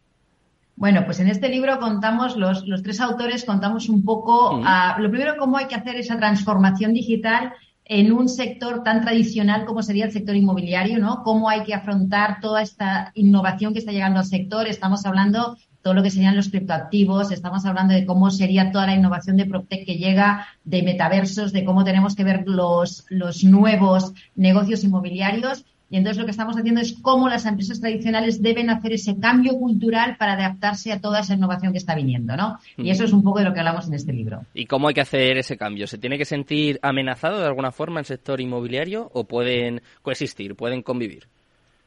Bueno, 0.76 1.04
pues 1.04 1.20
en 1.20 1.28
este 1.28 1.48
libro 1.48 1.78
contamos, 1.78 2.36
los, 2.36 2.66
los 2.66 2.82
tres 2.82 3.00
autores 3.00 3.44
contamos 3.44 3.88
un 3.88 4.02
poco, 4.02 4.62
a, 4.64 4.98
lo 4.98 5.10
primero, 5.10 5.36
cómo 5.38 5.58
hay 5.58 5.66
que 5.66 5.74
hacer 5.74 5.96
esa 5.96 6.16
transformación 6.16 6.94
digital 6.94 7.52
en 7.84 8.12
un 8.12 8.28
sector 8.28 8.82
tan 8.84 9.02
tradicional 9.02 9.64
como 9.64 9.82
sería 9.82 10.04
el 10.04 10.12
sector 10.12 10.36
inmobiliario, 10.36 10.98
¿no? 10.98 11.22
Cómo 11.24 11.48
hay 11.50 11.64
que 11.64 11.74
afrontar 11.74 12.40
toda 12.40 12.62
esta 12.62 13.10
innovación 13.14 13.72
que 13.72 13.80
está 13.80 13.90
llegando 13.90 14.20
al 14.20 14.26
sector. 14.26 14.68
Estamos 14.68 15.04
hablando 15.04 15.56
todo 15.82 15.94
lo 15.94 16.02
que 16.02 16.10
serían 16.10 16.36
los 16.36 16.50
criptoactivos, 16.50 17.30
estamos 17.30 17.64
hablando 17.64 17.94
de 17.94 18.04
cómo 18.04 18.30
sería 18.30 18.70
toda 18.70 18.86
la 18.86 18.94
innovación 18.94 19.36
de 19.36 19.46
PropTech 19.46 19.86
que 19.86 19.96
llega, 19.96 20.46
de 20.64 20.82
metaversos, 20.82 21.52
de 21.52 21.64
cómo 21.64 21.84
tenemos 21.84 22.14
que 22.14 22.24
ver 22.24 22.44
los, 22.46 23.04
los 23.08 23.44
nuevos 23.44 24.12
negocios 24.34 24.84
inmobiliarios. 24.84 25.64
Y 25.92 25.96
entonces 25.96 26.18
lo 26.18 26.24
que 26.24 26.30
estamos 26.30 26.56
haciendo 26.56 26.80
es 26.80 26.94
cómo 27.02 27.28
las 27.28 27.46
empresas 27.46 27.80
tradicionales 27.80 28.40
deben 28.40 28.70
hacer 28.70 28.92
ese 28.92 29.18
cambio 29.18 29.54
cultural 29.54 30.16
para 30.18 30.34
adaptarse 30.34 30.92
a 30.92 31.00
toda 31.00 31.18
esa 31.18 31.34
innovación 31.34 31.72
que 31.72 31.78
está 31.78 31.96
viniendo, 31.96 32.36
¿no? 32.36 32.60
Y 32.76 32.90
eso 32.90 33.02
es 33.02 33.12
un 33.12 33.24
poco 33.24 33.40
de 33.40 33.46
lo 33.46 33.52
que 33.52 33.58
hablamos 33.58 33.88
en 33.88 33.94
este 33.94 34.12
libro. 34.12 34.44
¿Y 34.54 34.66
cómo 34.66 34.86
hay 34.86 34.94
que 34.94 35.00
hacer 35.00 35.36
ese 35.36 35.56
cambio? 35.56 35.88
¿Se 35.88 35.98
tiene 35.98 36.16
que 36.16 36.24
sentir 36.24 36.78
amenazado 36.82 37.40
de 37.40 37.46
alguna 37.46 37.72
forma 37.72 37.98
el 37.98 38.06
sector 38.06 38.40
inmobiliario 38.40 39.10
o 39.12 39.24
pueden 39.24 39.82
coexistir, 40.02 40.54
pueden 40.54 40.82
convivir? 40.82 41.26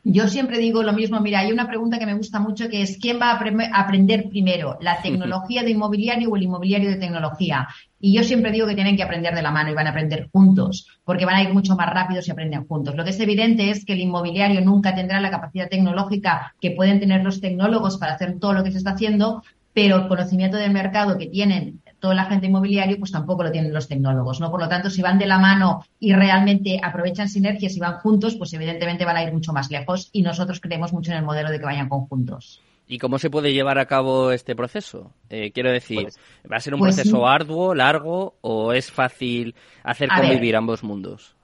Yo 0.06 0.28
siempre 0.28 0.58
digo 0.58 0.84
lo 0.84 0.92
mismo, 0.92 1.22
mira, 1.22 1.40
hay 1.40 1.54
una 1.54 1.66
pregunta 1.66 1.98
que 1.98 2.06
me 2.06 2.14
gusta 2.14 2.38
mucho 2.38 2.68
que 2.68 2.82
es 2.82 2.98
¿quién 2.98 3.22
va 3.22 3.32
a 3.32 3.80
aprender 3.80 4.28
primero? 4.28 4.78
¿La 4.82 5.02
tecnología 5.02 5.64
de 5.64 5.72
inmobiliario 5.72 6.30
o 6.30 6.36
el 6.36 6.44
inmobiliario 6.44 6.90
de 6.90 6.98
tecnología? 6.98 7.70
Y 8.02 8.14
yo 8.14 8.22
siempre 8.24 8.52
digo 8.52 8.68
que 8.68 8.76
tienen 8.76 8.98
que 8.98 9.04
aprender 9.04 9.34
de 9.34 9.42
la 9.42 9.52
mano 9.52 9.72
y 9.72 9.74
van 9.74 9.88
a 9.88 9.92
aprender 9.92 10.28
juntos, 10.30 10.90
porque 11.06 11.24
van 11.24 11.36
a 11.36 11.44
ir 11.44 11.54
mucho 11.54 11.78
más 11.78 11.90
rápido 11.90 12.22
si 12.22 12.32
aprenden 12.32 12.68
juntos. 12.68 12.96
Lo 12.96 13.06
que 13.06 13.12
es 13.12 13.20
evidente 13.22 13.70
es 13.70 13.86
que 13.86 13.94
el 13.94 14.02
inmobiliario 14.02 14.60
nunca 14.60 14.94
tendrá 14.94 15.22
la 15.22 15.32
capacidad 15.32 15.70
tecnológica 15.70 16.54
que 16.60 16.72
pueden 16.72 17.00
tener 17.00 17.24
los 17.24 17.40
tecnólogos 17.40 17.98
para 17.98 18.16
hacer 18.16 18.40
todo 18.40 18.52
lo 18.52 18.64
que 18.66 18.72
se 18.72 18.80
está 18.80 18.92
haciendo, 18.92 19.42
pero 19.74 19.96
el 19.96 20.08
conocimiento 20.10 20.58
del 20.58 20.74
mercado 20.74 21.18
que 21.18 21.28
tienen 21.28 21.80
todo 22.04 22.12
el 22.12 22.20
agente 22.20 22.48
inmobiliario, 22.48 23.00
pues 23.00 23.14
tampoco 23.14 23.44
lo 23.44 23.52
tienen 23.52 23.72
los 23.72 23.88
tecnólogos, 23.88 24.42
¿no? 24.42 24.52
Por 24.52 24.60
lo 24.60 24.68
tanto, 24.68 24.90
si 24.90 25.02
van 25.02 25.18
de 25.18 25.26
la 25.26 25.40
mano 25.40 25.86
y 26.02 26.12
realmente 26.12 26.78
aprovechan 26.84 27.30
sinergias 27.30 27.78
y 27.78 27.80
van 27.80 28.00
juntos, 28.00 28.36
pues 28.36 28.52
evidentemente 28.52 29.06
van 29.06 29.16
a 29.16 29.24
ir 29.24 29.32
mucho 29.32 29.54
más 29.54 29.72
lejos 29.72 30.10
y 30.12 30.22
nosotros 30.22 30.60
creemos 30.60 30.92
mucho 30.92 31.12
en 31.12 31.20
el 31.20 31.24
modelo 31.24 31.50
de 31.50 31.60
que 31.60 31.66
vayan 31.66 31.88
conjuntos. 31.88 32.62
¿Y 32.90 32.98
cómo 32.98 33.20
se 33.20 33.30
puede 33.30 33.54
llevar 33.54 33.80
a 33.80 33.86
cabo 33.86 34.34
este 34.34 34.54
proceso? 34.54 35.14
Eh, 35.30 35.52
quiero 35.54 35.72
decir, 35.72 36.02
pues, 36.02 36.20
¿va 36.52 36.58
a 36.58 36.60
ser 36.60 36.74
un 36.74 36.82
pues 36.82 36.94
proceso 36.94 37.26
arduo, 37.26 37.74
largo 37.74 38.36
o 38.42 38.74
es 38.74 38.92
fácil 38.92 39.56
hacer 39.82 40.10
convivir 40.10 40.58
ambos 40.58 40.84
mundos? 40.84 41.38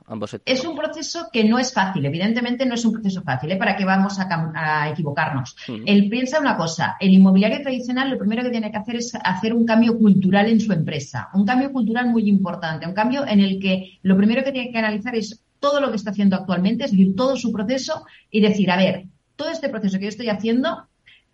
Es 0.45 0.65
un 0.65 0.75
proceso 0.75 1.27
que 1.31 1.43
no 1.43 1.59
es 1.59 1.71
fácil, 1.71 2.05
evidentemente 2.05 2.65
no 2.65 2.73
es 2.73 2.83
un 2.83 2.93
proceso 2.93 3.21
fácil, 3.21 3.51
¿eh? 3.51 3.57
¿para 3.57 3.75
qué 3.75 3.85
vamos 3.85 4.17
a, 4.19 4.89
equivocarnos? 4.89 5.55
Él 5.85 6.09
piensa 6.09 6.39
una 6.39 6.57
cosa, 6.57 6.97
el 6.99 7.11
inmobiliario 7.11 7.61
tradicional 7.61 8.09
lo 8.09 8.17
primero 8.17 8.41
que 8.43 8.49
tiene 8.49 8.71
que 8.71 8.77
hacer 8.77 8.95
es 8.95 9.13
hacer 9.23 9.53
un 9.53 9.65
cambio 9.65 9.97
cultural 9.97 10.47
en 10.47 10.59
su 10.59 10.73
empresa, 10.73 11.29
un 11.33 11.45
cambio 11.45 11.71
cultural 11.71 12.09
muy 12.09 12.27
importante, 12.27 12.87
un 12.87 12.93
cambio 12.93 13.25
en 13.27 13.39
el 13.39 13.59
que 13.59 13.99
lo 14.01 14.17
primero 14.17 14.43
que 14.43 14.51
tiene 14.51 14.71
que 14.71 14.79
analizar 14.79 15.15
es 15.15 15.43
todo 15.59 15.79
lo 15.79 15.89
que 15.89 15.97
está 15.97 16.11
haciendo 16.11 16.35
actualmente, 16.35 16.85
es 16.85 16.91
decir, 16.91 17.15
todo 17.15 17.35
su 17.35 17.51
proceso 17.51 18.05
y 18.31 18.41
decir, 18.41 18.71
a 18.71 18.77
ver, 18.77 19.05
todo 19.35 19.49
este 19.49 19.69
proceso 19.69 19.97
que 19.97 20.05
yo 20.05 20.09
estoy 20.09 20.29
haciendo, 20.29 20.87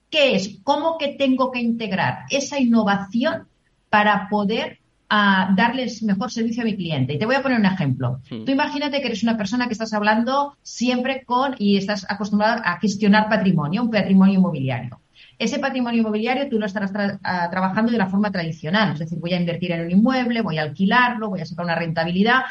¿qué 0.09 0.35
es? 0.35 0.59
¿Cómo 0.63 0.97
que 0.97 1.09
tengo 1.09 1.51
que 1.51 1.59
integrar 1.59 2.25
esa 2.29 2.59
innovación 2.59 3.47
para 3.89 4.27
poder 4.29 4.79
a 5.09 5.53
darles 5.55 6.01
mejor 6.03 6.31
servicio 6.31 6.63
a 6.63 6.65
mi 6.65 6.75
cliente. 6.75 7.13
Y 7.13 7.19
te 7.19 7.25
voy 7.25 7.35
a 7.35 7.41
poner 7.43 7.59
un 7.59 7.65
ejemplo. 7.65 8.19
Tú 8.27 8.51
imagínate 8.51 9.01
que 9.01 9.07
eres 9.07 9.23
una 9.23 9.37
persona 9.37 9.67
que 9.67 9.73
estás 9.73 9.93
hablando 9.93 10.57
siempre 10.63 11.23
con 11.25 11.55
y 11.57 11.77
estás 11.77 12.05
acostumbrada 12.09 12.61
a 12.65 12.79
gestionar 12.79 13.29
patrimonio, 13.29 13.83
un 13.83 13.91
patrimonio 13.91 14.39
inmobiliario. 14.39 14.99
Ese 15.37 15.59
patrimonio 15.59 15.99
inmobiliario 15.99 16.49
tú 16.49 16.57
lo 16.57 16.65
estarás 16.65 16.91
trabajando 16.91 17.91
de 17.91 17.97
la 17.97 18.07
forma 18.07 18.31
tradicional, 18.31 18.93
es 18.93 18.99
decir, 18.99 19.19
voy 19.19 19.33
a 19.33 19.39
invertir 19.39 19.73
en 19.73 19.81
un 19.81 19.91
inmueble, 19.91 20.41
voy 20.41 20.57
a 20.57 20.61
alquilarlo, 20.61 21.29
voy 21.29 21.41
a 21.41 21.45
sacar 21.45 21.65
una 21.65 21.75
rentabilidad, 21.75 22.43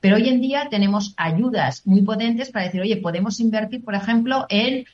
pero 0.00 0.16
hoy 0.16 0.28
en 0.28 0.40
día 0.40 0.68
tenemos 0.70 1.14
ayudas 1.16 1.84
muy 1.84 2.02
potentes 2.02 2.50
para 2.50 2.66
decir, 2.66 2.80
oye, 2.80 2.98
podemos 2.98 3.40
invertir, 3.40 3.84
por 3.84 3.96
ejemplo, 3.96 4.46
en 4.48 4.84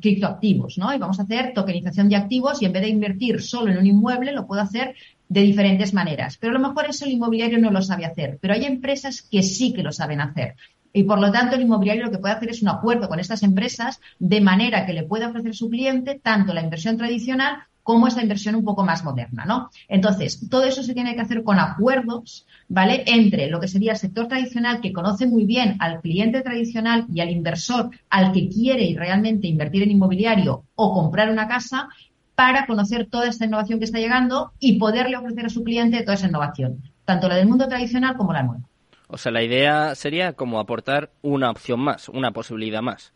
criptoactivos, 0.00 0.78
¿no? 0.78 0.94
Y 0.94 0.98
vamos 0.98 1.20
a 1.20 1.24
hacer 1.24 1.52
tokenización 1.54 2.08
de 2.08 2.16
activos 2.16 2.62
y 2.62 2.64
en 2.64 2.72
vez 2.72 2.80
de 2.80 2.88
invertir 2.88 3.42
solo 3.42 3.70
en 3.70 3.76
un 3.76 3.86
inmueble, 3.86 4.32
lo 4.32 4.46
puedo 4.46 4.62
hacer 4.62 4.94
de 5.34 5.40
diferentes 5.40 5.92
maneras. 5.92 6.38
Pero 6.38 6.52
a 6.52 6.58
lo 6.58 6.68
mejor 6.68 6.86
eso 6.88 7.04
el 7.04 7.10
inmobiliario 7.10 7.58
no 7.58 7.72
lo 7.72 7.82
sabe 7.82 8.06
hacer, 8.06 8.38
pero 8.40 8.54
hay 8.54 8.64
empresas 8.64 9.20
que 9.20 9.42
sí 9.42 9.72
que 9.72 9.82
lo 9.82 9.90
saben 9.90 10.20
hacer. 10.20 10.54
Y 10.92 11.02
por 11.02 11.18
lo 11.18 11.32
tanto, 11.32 11.56
el 11.56 11.62
inmobiliario 11.62 12.04
lo 12.04 12.12
que 12.12 12.18
puede 12.18 12.34
hacer 12.34 12.50
es 12.50 12.62
un 12.62 12.68
acuerdo 12.68 13.08
con 13.08 13.18
estas 13.18 13.42
empresas 13.42 14.00
de 14.20 14.40
manera 14.40 14.86
que 14.86 14.92
le 14.92 15.02
pueda 15.02 15.28
ofrecer 15.28 15.52
su 15.56 15.68
cliente 15.68 16.20
tanto 16.22 16.54
la 16.54 16.62
inversión 16.62 16.96
tradicional 16.96 17.64
como 17.82 18.06
esa 18.06 18.22
inversión 18.22 18.54
un 18.54 18.64
poco 18.64 18.84
más 18.84 19.04
moderna, 19.04 19.44
¿no? 19.44 19.70
Entonces, 19.88 20.48
todo 20.48 20.64
eso 20.64 20.84
se 20.84 20.94
tiene 20.94 21.16
que 21.16 21.20
hacer 21.20 21.42
con 21.42 21.58
acuerdos, 21.58 22.46
¿vale? 22.68 23.02
Entre 23.06 23.50
lo 23.50 23.58
que 23.60 23.66
sería 23.66 23.92
el 23.92 23.98
sector 23.98 24.28
tradicional, 24.28 24.80
que 24.80 24.92
conoce 24.92 25.26
muy 25.26 25.44
bien 25.44 25.76
al 25.80 26.00
cliente 26.00 26.42
tradicional 26.42 27.06
y 27.12 27.20
al 27.20 27.30
inversor 27.30 27.90
al 28.08 28.30
que 28.30 28.48
quiere 28.48 28.94
realmente 28.96 29.48
invertir 29.48 29.82
en 29.82 29.90
inmobiliario 29.90 30.64
o 30.76 30.94
comprar 30.94 31.28
una 31.28 31.48
casa, 31.48 31.88
para 32.34 32.66
conocer 32.66 33.06
toda 33.06 33.28
esta 33.28 33.44
innovación 33.44 33.78
que 33.78 33.84
está 33.84 33.98
llegando 33.98 34.52
y 34.58 34.78
poderle 34.78 35.16
ofrecer 35.16 35.46
a 35.46 35.50
su 35.50 35.62
cliente 35.62 36.02
toda 36.02 36.14
esa 36.14 36.28
innovación, 36.28 36.82
tanto 37.04 37.28
la 37.28 37.36
del 37.36 37.48
mundo 37.48 37.68
tradicional 37.68 38.16
como 38.16 38.32
la 38.32 38.42
nueva. 38.42 38.64
O 39.08 39.18
sea, 39.18 39.30
la 39.30 39.42
idea 39.42 39.94
sería 39.94 40.32
como 40.32 40.58
aportar 40.58 41.10
una 41.22 41.50
opción 41.50 41.80
más, 41.80 42.08
una 42.08 42.32
posibilidad 42.32 42.82
más. 42.82 43.12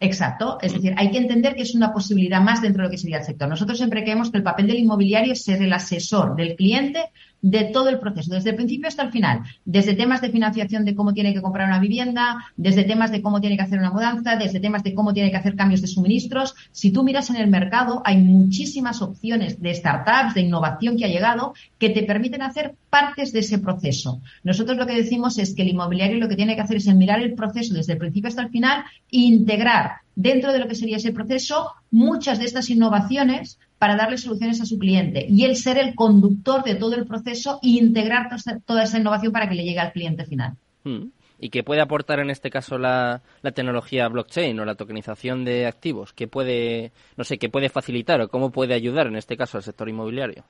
Exacto, 0.00 0.58
es 0.62 0.72
decir, 0.72 0.94
hay 0.96 1.10
que 1.10 1.18
entender 1.18 1.56
que 1.56 1.62
es 1.62 1.74
una 1.74 1.92
posibilidad 1.92 2.40
más 2.40 2.62
dentro 2.62 2.82
de 2.82 2.88
lo 2.88 2.90
que 2.90 2.98
sería 2.98 3.18
el 3.18 3.24
sector. 3.24 3.48
Nosotros 3.48 3.78
siempre 3.78 4.04
creemos 4.04 4.30
que 4.30 4.38
el 4.38 4.44
papel 4.44 4.68
del 4.68 4.78
inmobiliario 4.78 5.32
es 5.32 5.42
ser 5.42 5.60
el 5.60 5.72
asesor 5.72 6.36
del 6.36 6.54
cliente 6.54 7.10
de 7.40 7.64
todo 7.64 7.88
el 7.88 7.98
proceso, 7.98 8.34
desde 8.34 8.50
el 8.50 8.56
principio 8.56 8.88
hasta 8.88 9.02
el 9.02 9.12
final, 9.12 9.42
desde 9.64 9.94
temas 9.94 10.20
de 10.20 10.30
financiación 10.30 10.84
de 10.84 10.94
cómo 10.94 11.12
tiene 11.12 11.32
que 11.32 11.42
comprar 11.42 11.68
una 11.68 11.78
vivienda, 11.78 12.44
desde 12.56 12.84
temas 12.84 13.10
de 13.10 13.22
cómo 13.22 13.40
tiene 13.40 13.56
que 13.56 13.62
hacer 13.62 13.78
una 13.78 13.90
mudanza, 13.90 14.36
desde 14.36 14.60
temas 14.60 14.82
de 14.82 14.94
cómo 14.94 15.12
tiene 15.12 15.30
que 15.30 15.36
hacer 15.36 15.54
cambios 15.54 15.80
de 15.80 15.86
suministros. 15.86 16.54
Si 16.72 16.90
tú 16.90 17.04
miras 17.04 17.30
en 17.30 17.36
el 17.36 17.48
mercado, 17.48 18.02
hay 18.04 18.18
muchísimas 18.18 19.02
opciones 19.02 19.60
de 19.60 19.74
startups, 19.74 20.34
de 20.34 20.42
innovación 20.42 20.96
que 20.96 21.04
ha 21.04 21.08
llegado, 21.08 21.54
que 21.78 21.90
te 21.90 22.02
permiten 22.02 22.42
hacer 22.42 22.74
partes 22.90 23.32
de 23.32 23.40
ese 23.40 23.58
proceso. 23.58 24.20
Nosotros 24.42 24.76
lo 24.76 24.86
que 24.86 24.94
decimos 24.94 25.38
es 25.38 25.54
que 25.54 25.62
el 25.62 25.68
inmobiliario 25.68 26.18
lo 26.18 26.28
que 26.28 26.36
tiene 26.36 26.56
que 26.56 26.62
hacer 26.62 26.78
es 26.78 26.86
mirar 26.94 27.20
el 27.20 27.34
proceso 27.34 27.74
desde 27.74 27.92
el 27.92 27.98
principio 27.98 28.28
hasta 28.28 28.42
el 28.42 28.50
final 28.50 28.84
e 29.10 29.18
integrar 29.18 29.98
dentro 30.14 30.52
de 30.52 30.58
lo 30.58 30.66
que 30.66 30.74
sería 30.74 30.96
ese 30.96 31.12
proceso 31.12 31.70
muchas 31.92 32.40
de 32.40 32.46
estas 32.46 32.70
innovaciones 32.70 33.58
para 33.78 33.96
darle 33.96 34.18
soluciones 34.18 34.60
a 34.60 34.66
su 34.66 34.78
cliente 34.78 35.24
y 35.28 35.44
él 35.44 35.56
ser 35.56 35.78
el 35.78 35.94
conductor 35.94 36.64
de 36.64 36.74
todo 36.74 36.94
el 36.96 37.06
proceso 37.06 37.60
e 37.62 37.68
integrar 37.68 38.28
toda 38.64 38.82
esa 38.82 38.98
innovación 38.98 39.32
para 39.32 39.48
que 39.48 39.54
le 39.54 39.64
llegue 39.64 39.78
al 39.78 39.92
cliente 39.92 40.24
final. 40.24 40.54
Hmm. 40.84 41.10
¿Y 41.40 41.50
qué 41.50 41.62
puede 41.62 41.80
aportar 41.80 42.18
en 42.18 42.30
este 42.30 42.50
caso 42.50 42.78
la, 42.78 43.22
tecnología 43.54 44.08
blockchain 44.08 44.58
o 44.58 44.64
la 44.64 44.74
tokenización 44.74 45.44
de 45.44 45.66
activos? 45.66 46.12
¿Qué 46.12 46.26
puede, 46.26 46.90
no 47.16 47.22
sé, 47.22 47.38
qué 47.38 47.48
puede 47.48 47.68
facilitar 47.68 48.20
o 48.20 48.28
cómo 48.28 48.50
puede 48.50 48.74
ayudar 48.74 49.06
en 49.06 49.16
este 49.16 49.36
caso 49.36 49.56
al 49.56 49.62
sector 49.62 49.88
inmobiliario? 49.88 50.44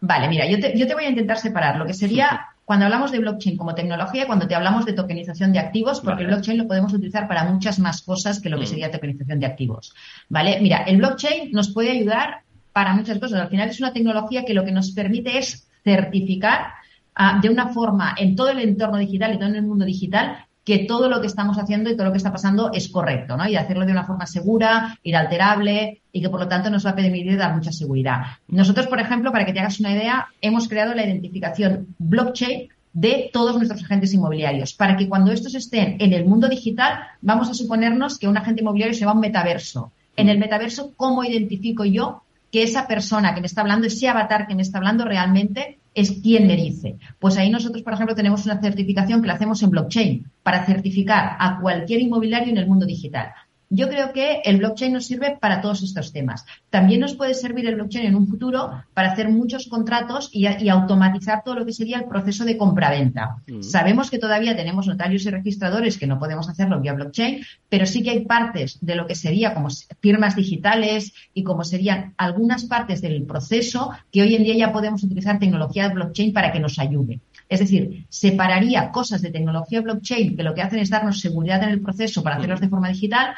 Vale, 0.00 0.28
mira, 0.28 0.46
yo 0.46 0.60
te, 0.60 0.78
yo 0.78 0.86
te 0.86 0.92
voy 0.92 1.04
a 1.04 1.08
intentar 1.08 1.38
separar 1.38 1.78
lo 1.78 1.86
que 1.86 1.94
sería 1.94 2.48
cuando 2.66 2.84
hablamos 2.84 3.12
de 3.12 3.20
blockchain 3.20 3.56
como 3.56 3.74
tecnología, 3.74 4.26
cuando 4.26 4.46
te 4.46 4.54
hablamos 4.54 4.84
de 4.84 4.92
tokenización 4.92 5.52
de 5.52 5.60
activos, 5.60 6.00
porque 6.00 6.22
el 6.22 6.26
blockchain 6.26 6.58
lo 6.58 6.66
podemos 6.66 6.92
utilizar 6.92 7.28
para 7.28 7.44
muchas 7.44 7.78
más 7.78 8.02
cosas 8.02 8.40
que 8.40 8.50
lo 8.50 8.58
que 8.58 8.64
mm. 8.64 8.66
sería 8.66 8.90
tokenización 8.90 9.40
de 9.40 9.46
activos. 9.46 9.94
¿Vale? 10.28 10.60
Mira, 10.60 10.82
el 10.82 10.98
blockchain 10.98 11.52
nos 11.52 11.72
puede 11.72 11.92
ayudar 11.92 12.42
para 12.76 12.92
muchas 12.92 13.18
cosas. 13.18 13.40
Al 13.40 13.48
final 13.48 13.70
es 13.70 13.80
una 13.80 13.94
tecnología 13.94 14.44
que 14.44 14.52
lo 14.52 14.62
que 14.62 14.70
nos 14.70 14.90
permite 14.90 15.38
es 15.38 15.66
certificar 15.82 16.74
ah, 17.14 17.38
de 17.40 17.48
una 17.48 17.68
forma 17.68 18.14
en 18.18 18.36
todo 18.36 18.50
el 18.50 18.58
entorno 18.58 18.98
digital 18.98 19.32
y 19.32 19.38
todo 19.38 19.48
en 19.48 19.54
el 19.54 19.62
mundo 19.62 19.86
digital 19.86 20.44
que 20.62 20.80
todo 20.80 21.08
lo 21.08 21.22
que 21.22 21.26
estamos 21.26 21.56
haciendo 21.56 21.88
y 21.88 21.96
todo 21.96 22.08
lo 22.08 22.12
que 22.12 22.18
está 22.18 22.32
pasando 22.32 22.70
es 22.74 22.90
correcto, 22.90 23.34
¿no? 23.38 23.48
Y 23.48 23.56
hacerlo 23.56 23.86
de 23.86 23.92
una 23.92 24.04
forma 24.04 24.26
segura, 24.26 24.98
inalterable 25.02 26.02
y 26.12 26.20
que 26.20 26.28
por 26.28 26.38
lo 26.38 26.48
tanto 26.48 26.68
nos 26.68 26.84
va 26.84 26.90
a 26.90 26.94
permitir 26.94 27.38
dar 27.38 27.54
mucha 27.54 27.72
seguridad. 27.72 28.20
Nosotros, 28.48 28.88
por 28.88 29.00
ejemplo, 29.00 29.32
para 29.32 29.46
que 29.46 29.54
te 29.54 29.60
hagas 29.60 29.80
una 29.80 29.92
idea, 29.92 30.26
hemos 30.42 30.68
creado 30.68 30.92
la 30.92 31.06
identificación 31.06 31.94
blockchain 31.98 32.68
de 32.92 33.30
todos 33.32 33.56
nuestros 33.56 33.84
agentes 33.84 34.12
inmobiliarios, 34.12 34.74
para 34.74 34.98
que 34.98 35.08
cuando 35.08 35.32
estos 35.32 35.54
estén 35.54 35.96
en 35.98 36.12
el 36.12 36.26
mundo 36.26 36.46
digital, 36.46 36.98
vamos 37.22 37.48
a 37.48 37.54
suponernos 37.54 38.18
que 38.18 38.28
un 38.28 38.36
agente 38.36 38.60
inmobiliario 38.60 38.94
se 38.94 39.06
va 39.06 39.12
a 39.12 39.14
un 39.14 39.20
metaverso. 39.20 39.92
En 40.14 40.28
el 40.28 40.38
metaverso, 40.38 40.92
¿cómo 40.96 41.24
identifico 41.24 41.86
yo 41.86 42.22
que 42.56 42.62
esa 42.62 42.86
persona 42.86 43.34
que 43.34 43.42
me 43.42 43.48
está 43.48 43.60
hablando, 43.60 43.86
ese 43.86 44.08
avatar 44.08 44.46
que 44.46 44.54
me 44.54 44.62
está 44.62 44.78
hablando 44.78 45.04
realmente 45.04 45.78
es 45.94 46.10
quien 46.22 46.46
me 46.46 46.56
dice. 46.56 46.96
Pues 47.18 47.36
ahí 47.36 47.50
nosotros, 47.50 47.82
por 47.82 47.92
ejemplo, 47.92 48.14
tenemos 48.14 48.46
una 48.46 48.62
certificación 48.62 49.20
que 49.20 49.28
la 49.28 49.34
hacemos 49.34 49.62
en 49.62 49.68
blockchain 49.68 50.32
para 50.42 50.64
certificar 50.64 51.36
a 51.38 51.60
cualquier 51.60 52.00
inmobiliario 52.00 52.50
en 52.50 52.56
el 52.56 52.66
mundo 52.66 52.86
digital. 52.86 53.34
Yo 53.68 53.88
creo 53.88 54.12
que 54.12 54.42
el 54.44 54.58
blockchain 54.58 54.92
nos 54.92 55.06
sirve 55.06 55.36
para 55.40 55.60
todos 55.60 55.82
estos 55.82 56.12
temas. 56.12 56.44
También 56.70 57.00
nos 57.00 57.14
puede 57.14 57.34
servir 57.34 57.66
el 57.66 57.74
blockchain 57.74 58.06
en 58.06 58.14
un 58.14 58.28
futuro 58.28 58.70
para 58.94 59.12
hacer 59.12 59.28
muchos 59.28 59.66
contratos 59.66 60.30
y, 60.32 60.46
automatizar 60.68 61.42
todo 61.42 61.56
lo 61.56 61.66
que 61.66 61.72
sería 61.72 61.98
el 61.98 62.04
proceso 62.04 62.44
de 62.44 62.56
compraventa. 62.56 63.36
Mm. 63.46 63.62
Sabemos 63.62 64.10
que 64.10 64.18
todavía 64.18 64.56
tenemos 64.56 64.86
notarios 64.86 65.24
y 65.26 65.30
registradores 65.30 65.98
que 65.98 66.06
no 66.06 66.18
podemos 66.18 66.48
hacerlo 66.48 66.80
vía 66.80 66.92
blockchain, 66.92 67.40
pero 67.68 67.86
sí 67.86 68.02
que 68.02 68.10
hay 68.10 68.24
partes 68.24 68.78
de 68.80 68.94
lo 68.94 69.06
que 69.06 69.14
sería 69.14 69.54
como 69.54 69.68
firmas 70.00 70.36
digitales 70.36 71.12
y 71.34 71.42
como 71.42 71.64
serían 71.64 72.14
algunas 72.16 72.64
partes 72.64 73.00
del 73.00 73.24
proceso 73.24 73.90
que 74.12 74.22
hoy 74.22 74.34
en 74.36 74.44
día 74.44 74.56
ya 74.56 74.72
podemos 74.72 75.02
utilizar 75.02 75.38
tecnología 75.38 75.88
de 75.88 75.94
blockchain 75.94 76.32
para 76.32 76.52
que 76.52 76.60
nos 76.60 76.78
ayude. 76.78 77.20
Es 77.48 77.60
decir, 77.60 78.06
separaría 78.08 78.90
cosas 78.90 79.22
de 79.22 79.30
tecnología 79.30 79.80
blockchain 79.80 80.36
que 80.36 80.42
lo 80.42 80.54
que 80.54 80.62
hacen 80.62 80.80
es 80.80 80.90
darnos 80.90 81.20
seguridad 81.20 81.62
en 81.62 81.70
el 81.70 81.80
proceso 81.80 82.22
para 82.22 82.36
hacerlos 82.36 82.60
de 82.60 82.68
forma 82.68 82.88
digital 82.88 83.34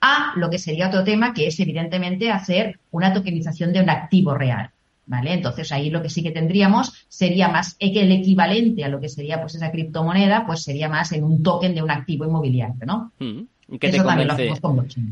a 0.00 0.32
lo 0.36 0.50
que 0.50 0.58
sería 0.58 0.88
otro 0.88 1.04
tema 1.04 1.34
que 1.34 1.46
es 1.46 1.58
evidentemente 1.60 2.30
hacer 2.30 2.78
una 2.90 3.12
tokenización 3.12 3.72
de 3.72 3.80
un 3.80 3.90
activo 3.90 4.34
real. 4.34 4.70
¿Vale? 5.06 5.32
Entonces 5.32 5.72
ahí 5.72 5.88
lo 5.88 6.02
que 6.02 6.10
sí 6.10 6.22
que 6.22 6.32
tendríamos 6.32 7.06
sería 7.08 7.48
más 7.48 7.74
que 7.76 8.02
el 8.02 8.12
equivalente 8.12 8.84
a 8.84 8.88
lo 8.88 9.00
que 9.00 9.08
sería 9.08 9.40
pues 9.40 9.54
esa 9.54 9.70
criptomoneda, 9.70 10.44
pues 10.46 10.62
sería 10.62 10.90
más 10.90 11.12
en 11.12 11.24
un 11.24 11.42
token 11.42 11.74
de 11.74 11.80
un 11.80 11.90
activo 11.90 12.26
inmobiliario, 12.26 12.76
¿no? 12.84 13.12
Mm. 13.18 13.44
¿Qué 13.78 13.90
te, 13.90 14.02
convence, 14.02 14.50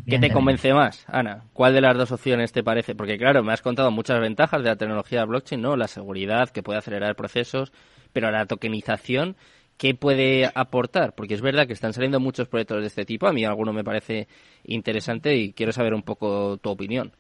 ¿Qué 0.07 0.19
te 0.19 0.31
convence 0.31 0.73
más, 0.73 1.05
Ana? 1.09 1.43
¿Cuál 1.53 1.75
de 1.75 1.83
las 1.83 1.95
dos 1.95 2.11
opciones 2.11 2.53
te 2.53 2.63
parece? 2.63 2.95
Porque 2.95 3.19
claro, 3.19 3.43
me 3.43 3.53
has 3.53 3.61
contado 3.61 3.91
muchas 3.91 4.19
ventajas 4.19 4.63
de 4.63 4.71
la 4.71 4.77
tecnología 4.77 5.27
blockchain, 5.27 5.61
¿no? 5.61 5.77
La 5.77 5.89
seguridad, 5.89 6.49
que 6.49 6.63
puede 6.63 6.79
acelerar 6.79 7.17
procesos, 7.17 7.71
pero 8.15 8.31
la 8.31 8.47
tokenización, 8.47 9.37
¿qué 9.77 9.95
puede 9.95 10.51
aportar? 10.55 11.15
Porque 11.15 11.35
es 11.35 11.41
verdad 11.41 11.67
que 11.67 11.73
están 11.73 11.93
saliendo 11.93 12.21
muchos 12.21 12.49
proyectos 12.49 12.81
de 12.81 12.87
este 12.87 13.05
tipo. 13.05 13.27
A 13.27 13.33
mí 13.33 13.45
alguno 13.45 13.73
me 13.73 13.85
parece 13.85 14.29
interesante 14.65 15.37
y 15.37 15.53
quiero 15.53 15.73
saber 15.73 15.95
un 15.95 16.03
poco 16.03 16.59
tu 16.59 16.71
opinión. 16.71 17.13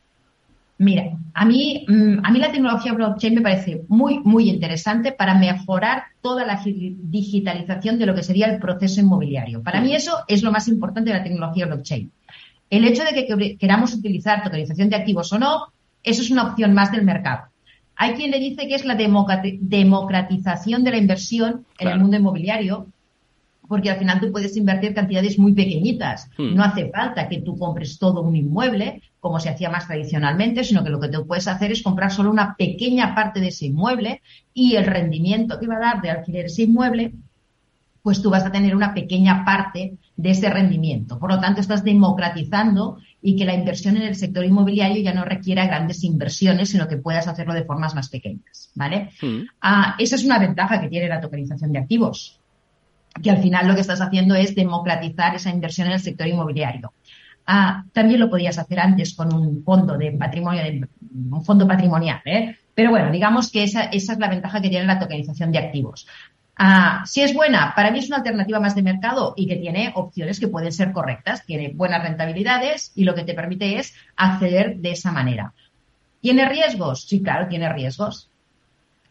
Mira, 0.78 1.04
a 1.32 1.44
mí, 1.46 1.86
mm, 1.88 2.18
a 2.22 2.30
mí 2.30 2.38
la 2.38 2.52
tecnología 2.52 2.92
blockchain 2.92 3.34
me 3.34 3.40
parece 3.40 3.82
muy, 3.88 4.20
muy 4.20 4.50
interesante 4.50 5.12
para 5.12 5.34
mejorar 5.34 6.04
toda 6.20 6.44
la 6.44 6.60
digitalización 6.64 7.98
de 7.98 8.04
lo 8.04 8.14
que 8.14 8.22
sería 8.22 8.46
el 8.46 8.58
proceso 8.58 9.00
inmobiliario. 9.00 9.62
Para 9.62 9.80
mí 9.80 9.94
eso 9.94 10.18
es 10.28 10.42
lo 10.42 10.52
más 10.52 10.68
importante 10.68 11.10
de 11.10 11.18
la 11.18 11.24
tecnología 11.24 11.66
blockchain. 11.66 12.12
El 12.68 12.84
hecho 12.84 13.04
de 13.04 13.14
que 13.14 13.56
queramos 13.56 13.94
utilizar 13.94 14.42
tokenización 14.42 14.90
de 14.90 14.96
activos 14.96 15.32
o 15.32 15.38
no, 15.38 15.72
eso 16.02 16.20
es 16.20 16.30
una 16.30 16.42
opción 16.42 16.74
más 16.74 16.92
del 16.92 17.04
mercado. 17.04 17.46
Hay 17.96 18.14
quien 18.14 18.30
le 18.30 18.38
dice 18.38 18.68
que 18.68 18.74
es 18.74 18.84
la 18.84 18.94
democratización 18.94 20.84
de 20.84 20.90
la 20.90 20.98
inversión 20.98 21.64
en 21.78 21.88
el 21.88 21.98
mundo 21.98 22.16
inmobiliario, 22.16 22.86
porque 23.68 23.90
al 23.90 23.98
final 23.98 24.20
tú 24.20 24.30
puedes 24.30 24.56
invertir 24.56 24.94
cantidades 24.94 25.38
muy 25.38 25.54
pequeñitas. 25.54 26.30
Hmm. 26.36 26.54
No 26.54 26.62
hace 26.62 26.90
falta 26.90 27.28
que 27.28 27.40
tú 27.40 27.58
compres 27.58 27.98
todo 27.98 28.22
un 28.22 28.36
inmueble, 28.36 29.02
como 29.18 29.40
se 29.40 29.48
hacía 29.48 29.70
más 29.70 29.86
tradicionalmente, 29.86 30.62
sino 30.62 30.84
que 30.84 30.90
lo 30.90 31.00
que 31.00 31.08
tú 31.08 31.26
puedes 31.26 31.48
hacer 31.48 31.72
es 31.72 31.82
comprar 31.82 32.12
solo 32.12 32.30
una 32.30 32.54
pequeña 32.56 33.14
parte 33.14 33.40
de 33.40 33.48
ese 33.48 33.66
inmueble 33.66 34.22
y 34.54 34.76
el 34.76 34.84
rendimiento 34.84 35.58
que 35.58 35.66
va 35.66 35.76
a 35.76 35.80
dar 35.80 36.02
de 36.02 36.10
alquiler 36.10 36.46
ese 36.46 36.62
inmueble, 36.62 37.12
pues 38.02 38.22
tú 38.22 38.30
vas 38.30 38.44
a 38.44 38.52
tener 38.52 38.76
una 38.76 38.94
pequeña 38.94 39.44
parte 39.44 39.96
de 40.16 40.30
ese 40.30 40.48
rendimiento. 40.48 41.18
Por 41.18 41.30
lo 41.30 41.40
tanto, 41.40 41.60
estás 41.60 41.82
democratizando 41.82 42.98
y 43.22 43.36
que 43.36 43.44
la 43.44 43.54
inversión 43.54 43.96
en 43.96 44.02
el 44.02 44.14
sector 44.14 44.44
inmobiliario 44.44 45.02
ya 45.02 45.14
no 45.14 45.24
requiera 45.24 45.66
grandes 45.66 46.04
inversiones, 46.04 46.70
sino 46.70 46.86
que 46.86 46.98
puedas 46.98 47.26
hacerlo 47.26 47.54
de 47.54 47.64
formas 47.64 47.94
más 47.94 48.08
pequeñas, 48.08 48.70
¿vale? 48.74 49.10
Mm. 49.20 49.42
Ah, 49.60 49.96
esa 49.98 50.16
es 50.16 50.24
una 50.24 50.38
ventaja 50.38 50.80
que 50.80 50.88
tiene 50.88 51.08
la 51.08 51.20
tokenización 51.20 51.72
de 51.72 51.78
activos, 51.78 52.40
que 53.22 53.30
al 53.30 53.42
final 53.42 53.66
lo 53.66 53.74
que 53.74 53.80
estás 53.80 54.00
haciendo 54.00 54.34
es 54.34 54.54
democratizar 54.54 55.34
esa 55.34 55.50
inversión 55.50 55.88
en 55.88 55.94
el 55.94 56.00
sector 56.00 56.26
inmobiliario. 56.26 56.92
Ah, 57.46 57.84
también 57.92 58.20
lo 58.20 58.28
podías 58.28 58.58
hacer 58.58 58.80
antes 58.80 59.14
con 59.14 59.32
un 59.32 59.62
fondo 59.62 59.96
de 59.96 60.12
patrimonio, 60.12 60.62
un 61.30 61.44
fondo 61.44 61.66
patrimonial, 61.66 62.20
¿eh? 62.24 62.56
Pero 62.74 62.90
bueno, 62.90 63.10
digamos 63.10 63.50
que 63.50 63.62
esa, 63.62 63.84
esa 63.84 64.12
es 64.12 64.18
la 64.18 64.28
ventaja 64.28 64.60
que 64.60 64.68
tiene 64.68 64.84
la 64.84 64.98
tokenización 64.98 65.50
de 65.50 65.58
activos. 65.58 66.06
Ah, 66.58 67.04
si 67.04 67.20
es 67.20 67.34
buena, 67.34 67.74
para 67.76 67.90
mí 67.90 67.98
es 67.98 68.06
una 68.06 68.16
alternativa 68.16 68.58
más 68.60 68.74
de 68.74 68.82
mercado 68.82 69.34
y 69.36 69.46
que 69.46 69.56
tiene 69.56 69.92
opciones 69.94 70.40
que 70.40 70.48
pueden 70.48 70.72
ser 70.72 70.92
correctas, 70.92 71.44
tiene 71.44 71.72
buenas 71.74 72.02
rentabilidades 72.02 72.92
y 72.94 73.04
lo 73.04 73.14
que 73.14 73.24
te 73.24 73.34
permite 73.34 73.78
es 73.78 73.94
acceder 74.16 74.76
de 74.76 74.92
esa 74.92 75.12
manera. 75.12 75.52
¿Tiene 76.22 76.48
riesgos? 76.48 77.02
Sí, 77.02 77.22
claro, 77.22 77.46
tiene 77.48 77.70
riesgos. 77.70 78.30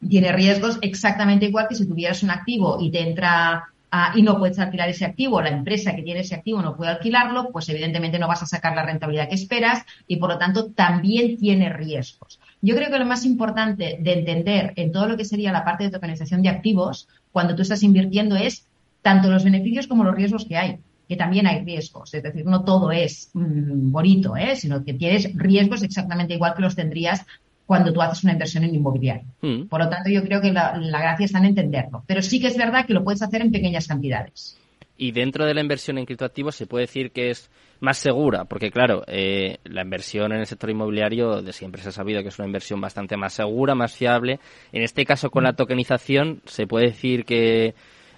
Tiene 0.10 0.32
riesgos 0.32 0.80
exactamente 0.82 1.46
igual 1.46 1.68
que 1.70 1.76
si 1.76 1.88
tuvieras 1.88 2.24
un 2.24 2.32
activo 2.32 2.80
y 2.82 2.90
te 2.90 3.08
entra 3.08 3.66
ah, 3.92 4.12
y 4.16 4.24
no 4.24 4.40
puedes 4.40 4.58
alquilar 4.58 4.90
ese 4.90 5.06
activo, 5.06 5.40
la 5.40 5.50
empresa 5.50 5.96
que 5.96 6.02
tiene 6.02 6.22
ese 6.22 6.34
activo 6.34 6.64
no 6.64 6.76
puede 6.76 6.92
alquilarlo, 6.92 7.52
pues 7.52 7.70
evidentemente 7.70 8.18
no 8.18 8.28
vas 8.28 8.42
a 8.42 8.48
sacar 8.48 8.76
la 8.76 8.84
rentabilidad 8.84 9.30
que 9.30 9.36
esperas 9.36 9.86
y 10.08 10.16
por 10.18 10.30
lo 10.30 10.40
tanto 10.40 10.72
también 10.72 11.38
tiene 11.38 11.70
riesgos. 11.70 12.40
Yo 12.66 12.76
creo 12.76 12.90
que 12.90 12.98
lo 12.98 13.06
más 13.06 13.26
importante 13.26 14.00
de 14.02 14.14
entender 14.14 14.74
en 14.76 14.92
todo 14.92 15.08
lo 15.08 15.18
que 15.18 15.24
sería 15.24 15.52
la 15.52 15.64
parte 15.64 15.84
de 15.84 15.92
tokenización 15.92 16.42
de 16.42 16.50
activos 16.50 17.08
cuando 17.32 17.56
tú 17.56 17.62
estás 17.62 17.84
invirtiendo 17.84 18.36
es 18.36 18.66
tanto 19.04 19.30
los 19.30 19.44
beneficios 19.44 19.86
como 19.86 20.04
los 20.04 20.16
riesgos 20.16 20.46
que 20.46 20.58
hay, 20.58 20.80
que 21.08 21.16
también 21.16 21.46
hay 21.46 21.64
riesgos. 21.64 22.12
Es 22.16 22.24
decir, 22.24 22.44
no 22.44 22.64
todo 22.64 22.92
es 22.92 23.30
mm, 23.36 23.92
bonito, 23.92 24.36
¿eh? 24.36 24.56
sino 24.56 24.84
que 24.84 24.96
tienes 24.96 25.32
riesgos 25.36 25.84
exactamente 25.84 26.34
igual 26.34 26.56
que 26.56 26.64
los 26.64 26.76
tendrías 26.76 27.24
cuando 27.68 27.94
tú 27.94 28.02
haces 28.02 28.24
una 28.24 28.34
inversión 28.34 28.64
en 28.64 28.74
inmobiliario. 28.74 29.28
Mm. 29.44 29.66
Por 29.66 29.82
lo 29.82 29.90
tanto, 29.90 30.10
yo 30.10 30.24
creo 30.24 30.42
que 30.42 30.52
la, 30.52 30.80
gracia 30.80 31.28
está 31.28 31.38
en 31.38 31.46
entenderlo. 31.46 32.04
Pero 32.08 32.24
sí 32.24 32.40
que 32.40 32.48
es 32.48 32.58
verdad 32.58 32.88
que 32.88 32.96
lo 32.96 33.04
puedes 33.04 33.22
hacer 33.22 33.44
en 33.44 33.52
pequeñas 33.52 33.86
cantidades. 33.86 34.58
Y 34.98 35.12
dentro 35.12 35.46
de 35.46 35.54
la 35.54 35.62
inversión 35.62 35.98
en 35.98 36.06
criptoactivos 36.06 36.56
se 36.56 36.68
puede 36.68 36.84
decir 36.84 37.12
que 37.12 37.30
es 37.30 37.50
más 37.80 37.98
segura, 37.98 38.46
porque 38.46 38.72
claro, 38.72 39.04
eh, 39.08 39.58
la 39.66 39.82
inversión 39.82 40.32
en 40.32 40.40
el 40.40 40.46
sector 40.46 40.70
inmobiliario 40.70 41.42
de 41.42 41.52
siempre 41.52 41.82
se 41.82 41.90
ha 41.90 41.92
sabido 41.92 42.22
que 42.22 42.30
es 42.30 42.40
una 42.40 42.48
inversión 42.48 42.80
bastante 42.80 43.18
más 43.18 43.34
segura, 43.34 43.76
más 43.76 43.96
fiable. 43.96 44.40
En 44.72 44.84
este 44.84 45.06
caso, 45.06 45.30
con 45.30 45.44
la 45.44 45.52
mm. 45.52 45.56
tokenización, 45.56 46.42
se 46.46 46.68
puede 46.68 46.88
decir 46.88 47.26
que 47.26 47.76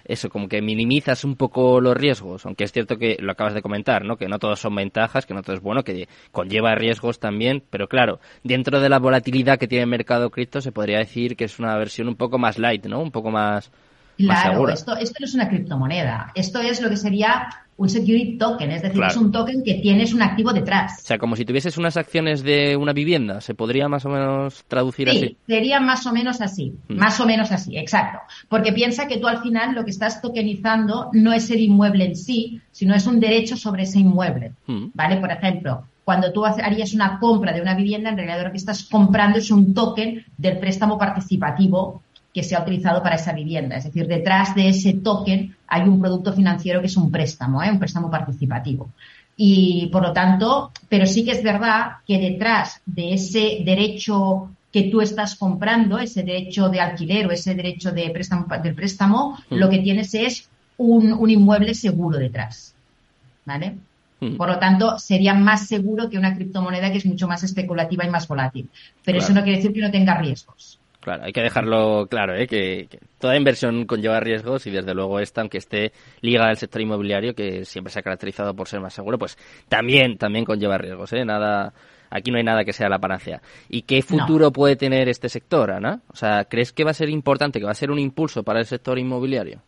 eso, 0.08 0.30
como 0.30 0.48
que 0.48 0.62
minimizas 0.62 1.22
un 1.24 1.36
poco 1.36 1.80
los 1.82 1.94
riesgos, 1.94 2.46
aunque 2.46 2.64
es 2.64 2.72
cierto 2.72 2.96
que 2.96 3.18
lo 3.20 3.32
acabas 3.32 3.52
de 3.52 3.60
comentar, 3.60 4.04
¿no? 4.04 4.16
Que 4.16 4.26
no 4.26 4.38
todos 4.38 4.58
son 4.58 4.74
ventajas, 4.74 5.26
que 5.26 5.34
no 5.34 5.42
todo 5.42 5.54
es 5.54 5.62
bueno, 5.62 5.84
que 5.84 6.08
conlleva 6.32 6.74
riesgos 6.74 7.20
también, 7.20 7.62
pero 7.68 7.88
claro, 7.88 8.18
dentro 8.42 8.80
de 8.80 8.88
la 8.88 8.98
volatilidad 8.98 9.58
que 9.58 9.68
tiene 9.68 9.82
el 9.84 9.90
mercado 9.90 10.30
cripto 10.30 10.62
se 10.62 10.72
podría 10.72 10.98
decir 10.98 11.36
que 11.36 11.44
es 11.44 11.58
una 11.58 11.76
versión 11.76 12.08
un 12.08 12.16
poco 12.16 12.38
más 12.38 12.58
light, 12.58 12.86
¿no? 12.86 13.00
Un 13.00 13.10
poco 13.10 13.30
más, 13.30 13.70
Claro, 14.18 14.68
esto, 14.68 14.96
esto 14.96 15.16
no 15.20 15.26
es 15.26 15.34
una 15.34 15.48
criptomoneda. 15.48 16.32
Esto 16.34 16.60
es 16.60 16.80
lo 16.80 16.90
que 16.90 16.96
sería 16.96 17.48
un 17.78 17.88
security 17.88 18.36
token, 18.36 18.72
es 18.72 18.82
decir, 18.82 19.00
es 19.04 19.16
un 19.16 19.30
token 19.30 19.62
que 19.62 19.74
tienes 19.74 20.12
un 20.12 20.20
activo 20.20 20.52
detrás. 20.52 21.00
O 21.00 21.06
sea, 21.06 21.16
como 21.16 21.36
si 21.36 21.44
tuvieses 21.44 21.78
unas 21.78 21.96
acciones 21.96 22.42
de 22.42 22.76
una 22.76 22.92
vivienda, 22.92 23.40
¿se 23.40 23.54
podría 23.54 23.88
más 23.88 24.04
o 24.04 24.08
menos 24.08 24.64
traducir 24.66 25.08
así? 25.08 25.20
Sí, 25.20 25.36
sería 25.46 25.78
más 25.78 26.04
o 26.04 26.12
menos 26.12 26.40
así, 26.40 26.74
mm. 26.88 26.96
más 26.96 27.20
o 27.20 27.26
menos 27.26 27.52
así, 27.52 27.78
exacto. 27.78 28.18
Porque 28.48 28.72
piensa 28.72 29.06
que 29.06 29.18
tú 29.18 29.28
al 29.28 29.42
final 29.42 29.76
lo 29.76 29.84
que 29.84 29.92
estás 29.92 30.20
tokenizando 30.20 31.10
no 31.12 31.32
es 31.32 31.48
el 31.52 31.60
inmueble 31.60 32.06
en 32.06 32.16
sí, 32.16 32.60
sino 32.72 32.96
es 32.96 33.06
un 33.06 33.20
derecho 33.20 33.56
sobre 33.56 33.84
ese 33.84 34.00
inmueble, 34.00 34.54
mm. 34.66 34.86
¿vale? 34.94 35.18
Por 35.18 35.30
ejemplo, 35.30 35.84
cuando 36.08 36.32
tú 36.32 36.44
harías 36.44 36.94
una 36.94 37.20
compra 37.20 37.52
de 37.52 37.60
una 37.60 37.74
vivienda, 37.74 38.10
en 38.10 38.16
realidad 38.16 38.42
lo 38.42 38.50
que 38.50 38.56
estás 38.56 38.88
comprando 38.90 39.38
es 39.38 39.52
un 39.52 39.72
token 39.72 40.24
del 40.36 40.58
préstamo 40.58 40.98
participativo 40.98 42.02
que 42.32 42.42
se 42.42 42.54
ha 42.54 42.62
utilizado 42.62 43.02
para 43.02 43.16
esa 43.16 43.32
vivienda. 43.32 43.76
Es 43.76 43.84
decir, 43.84 44.06
detrás 44.06 44.54
de 44.54 44.68
ese 44.68 44.94
token 44.94 45.56
hay 45.66 45.82
un 45.82 46.00
producto 46.00 46.32
financiero 46.32 46.80
que 46.80 46.86
es 46.86 46.96
un 46.96 47.10
préstamo, 47.10 47.62
¿eh? 47.62 47.70
un 47.70 47.78
préstamo 47.78 48.10
participativo. 48.10 48.90
Y 49.36 49.88
por 49.92 50.02
lo 50.02 50.12
tanto, 50.12 50.72
pero 50.88 51.06
sí 51.06 51.24
que 51.24 51.30
es 51.30 51.42
verdad 51.42 51.98
que 52.06 52.18
detrás 52.18 52.80
de 52.84 53.14
ese 53.14 53.62
derecho 53.64 54.50
que 54.72 54.84
tú 54.84 55.00
estás 55.00 55.36
comprando, 55.36 55.98
ese 55.98 56.22
derecho 56.22 56.68
de 56.68 56.80
alquiler 56.80 57.26
o 57.26 57.30
ese 57.30 57.54
derecho 57.54 57.92
de 57.92 58.10
préstamo, 58.10 58.46
del 58.62 58.74
préstamo, 58.74 59.38
mm. 59.48 59.54
lo 59.54 59.70
que 59.70 59.78
tienes 59.78 60.14
es 60.14 60.48
un, 60.76 61.30
inmueble 61.30 61.74
seguro 61.74 62.18
detrás. 62.18 62.74
¿Vale? 63.44 63.76
Mm. 64.20 64.36
Por 64.36 64.48
lo 64.48 64.58
tanto, 64.58 64.98
sería 64.98 65.34
más 65.34 65.66
seguro 65.66 66.10
que 66.10 66.18
una 66.18 66.34
criptomoneda 66.34 66.90
que 66.90 66.98
es 66.98 67.06
mucho 67.06 67.28
más 67.28 67.42
especulativa 67.44 68.04
y 68.04 68.10
más 68.10 68.28
volátil. 68.28 68.68
Pero 69.04 69.18
eso 69.18 69.32
no 69.32 69.42
quiere 69.42 69.58
decir 69.58 69.72
que 69.72 69.80
no 69.80 69.90
tenga 69.90 70.18
riesgos. 70.18 70.78
Claro, 71.08 71.24
hay 71.24 71.32
que 71.32 71.40
dejarlo 71.40 72.06
claro, 72.06 72.36
¿eh? 72.36 72.46
que, 72.46 72.86
toda 73.18 73.34
inversión 73.34 73.86
conlleva 73.86 74.20
riesgos 74.20 74.66
y 74.66 74.70
desde 74.70 74.92
luego 74.92 75.20
esta, 75.20 75.40
aunque 75.40 75.56
esté 75.56 75.92
ligada 76.20 76.50
al 76.50 76.58
sector 76.58 76.82
inmobiliario, 76.82 77.34
que 77.34 77.64
siempre 77.64 77.90
se 77.90 78.00
ha 78.00 78.02
caracterizado 78.02 78.54
por 78.54 78.68
ser 78.68 78.80
más 78.80 78.92
seguro, 78.92 79.18
pues 79.18 79.38
también, 79.70 80.18
también 80.18 80.44
conlleva 80.44 80.76
riesgos, 80.76 81.14
¿eh? 81.14 81.24
Nada, 81.24 81.72
aquí 82.10 82.30
no 82.30 82.36
hay 82.36 82.44
nada 82.44 82.62
que 82.62 82.74
sea 82.74 82.90
la 82.90 82.98
panacea. 82.98 83.40
¿Y 83.70 83.82
qué 83.82 84.02
futuro 84.02 84.52
puede 84.52 84.76
tener 84.76 85.08
este 85.08 85.30
sector, 85.30 85.70
Ana? 85.70 86.02
O 86.12 86.14
sea, 86.14 86.44
¿crees 86.44 86.74
que 86.74 86.84
va 86.84 86.90
a 86.90 86.94
ser 86.94 87.08
importante, 87.08 87.58
que 87.58 87.64
va 87.64 87.70
a 87.70 87.74
ser 87.74 87.90
un 87.90 87.98
impulso 87.98 88.42
para 88.42 88.58
el 88.58 88.66
sector 88.66 88.98
inmobiliario? 88.98 89.62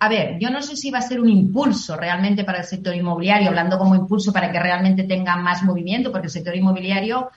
A 0.00 0.08
ver, 0.08 0.36
yo 0.40 0.50
no 0.50 0.62
sé 0.62 0.74
si 0.74 0.90
va 0.90 0.98
a 0.98 1.02
ser 1.02 1.20
un 1.20 1.28
impulso 1.28 1.96
realmente 1.96 2.42
para 2.42 2.58
el 2.58 2.64
sector 2.64 2.92
inmobiliario, 2.92 3.50
hablando 3.50 3.78
como 3.78 3.94
impulso 3.94 4.32
para 4.32 4.50
que 4.50 4.58
realmente 4.58 5.04
tenga 5.04 5.36
más 5.36 5.62
movimiento, 5.62 6.10
porque 6.10 6.26
el 6.26 6.32
sector 6.32 6.56
inmobiliario 6.56 7.30